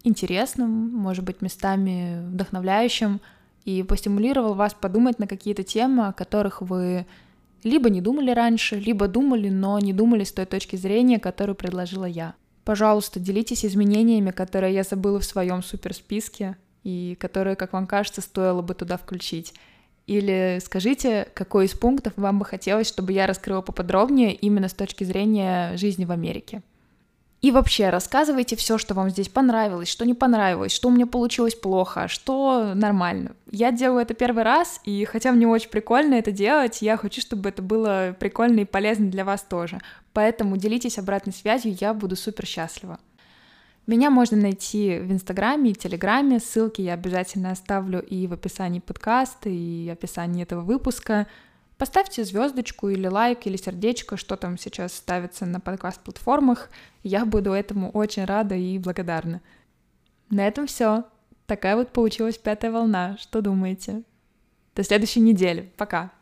интересным, 0.07 0.71
может 0.71 1.25
быть, 1.25 1.42
местами 1.42 2.25
вдохновляющим, 2.29 3.21
и 3.64 3.83
постимулировал 3.83 4.55
вас 4.55 4.75
подумать 4.75 5.19
на 5.19 5.27
какие-то 5.27 5.64
темы, 5.64 6.07
о 6.07 6.12
которых 6.12 6.62
вы 6.62 7.05
либо 7.64 7.90
не 7.90 8.01
думали 8.01 8.31
раньше, 8.31 8.77
либо 8.77 9.09
думали, 9.09 9.49
но 9.49 9.79
не 9.81 9.92
думали 9.92 10.23
с 10.23 10.33
той 10.33 10.47
точки 10.47 10.77
зрения, 10.77 11.19
которую 11.19 11.57
предложила 11.57 12.05
я. 12.05 12.35
Пожалуйста, 12.64 13.19
делитесь 13.19 13.64
изменениями, 13.64 14.31
которые 14.31 14.73
я 14.73 14.85
забыла 14.85 15.19
в 15.19 15.25
своем 15.25 15.62
суперсписке, 15.62 16.57
и 16.85 17.16
которые, 17.19 17.57
как 17.57 17.73
вам 17.73 17.88
кажется, 17.88 18.21
стоило 18.21 18.62
бы 18.62 18.75
туда 18.75 18.97
включить. 18.97 19.53
Или 20.07 20.61
скажите, 20.64 21.27
какой 21.35 21.66
из 21.66 21.73
пунктов 21.73 22.12
вам 22.16 22.38
бы 22.38 22.45
хотелось, 22.45 22.87
чтобы 22.87 23.12
я 23.12 23.27
раскрыла 23.27 23.61
поподробнее 23.61 24.33
именно 24.33 24.69
с 24.69 24.75
точки 24.75 25.03
зрения 25.03 25.77
жизни 25.77 26.05
в 26.05 26.12
Америке. 26.12 26.62
И 27.46 27.52
вообще 27.52 27.90
рассказывайте 27.90 28.56
все, 28.56 28.76
что 28.76 28.92
вам 28.94 29.09
здесь 29.09 29.28
понравилось, 29.28 29.88
что 29.88 30.04
не 30.04 30.14
понравилось, 30.14 30.72
что 30.72 30.88
у 30.88 30.90
меня 30.90 31.06
получилось 31.06 31.54
плохо, 31.54 32.09
что 32.09 32.72
нормально. 32.74 33.37
Я 33.52 33.70
делаю 33.70 34.02
это 34.02 34.14
первый 34.14 34.42
раз, 34.42 34.80
и 34.82 35.04
хотя 35.04 35.30
мне 35.30 35.46
очень 35.46 35.70
прикольно 35.70 36.14
это 36.14 36.32
делать, 36.32 36.82
я 36.82 36.96
хочу, 36.96 37.20
чтобы 37.20 37.50
это 37.50 37.62
было 37.62 38.16
прикольно 38.18 38.59
и 38.59 38.64
полезно 38.64 39.12
для 39.12 39.24
вас 39.24 39.42
тоже. 39.42 39.78
Поэтому 40.12 40.56
делитесь 40.56 40.98
обратной 40.98 41.32
связью, 41.32 41.76
я 41.80 41.94
буду 41.94 42.16
супер 42.16 42.44
счастлива. 42.46 42.98
Меня 43.87 44.11
можно 44.11 44.37
найти 44.37 44.98
в 44.98 45.12
Инстаграме 45.12 45.70
и 45.70 45.74
Телеграме, 45.74 46.40
ссылки 46.40 46.82
я 46.82 46.94
обязательно 46.94 47.52
оставлю 47.52 48.00
и 48.00 48.26
в 48.26 48.32
описании 48.32 48.80
подкаста, 48.80 49.48
и 49.48 49.88
в 49.88 49.92
описании 49.92 50.42
этого 50.42 50.62
выпуска. 50.62 51.28
Поставьте 51.79 52.25
звездочку 52.25 52.89
или 52.89 53.07
лайк, 53.07 53.47
или 53.47 53.57
сердечко, 53.57 54.17
что 54.17 54.37
там 54.37 54.57
сейчас 54.57 54.95
ставится 54.95 55.45
на 55.45 55.61
подкаст-платформах. 55.61 56.71
Я 57.03 57.27
буду 57.27 57.53
этому 57.53 57.91
очень 57.91 58.25
рада 58.25 58.55
и 58.55 58.79
благодарна. 58.79 59.43
На 60.31 60.47
этом 60.47 60.67
все. 60.67 61.05
Такая 61.47 61.77
вот 61.77 61.93
получилась 61.93 62.39
пятая 62.39 62.73
волна. 62.73 63.19
Что 63.19 63.43
думаете? 63.43 64.03
До 64.75 64.83
следующей 64.83 65.21
недели. 65.21 65.71
Пока. 65.77 66.12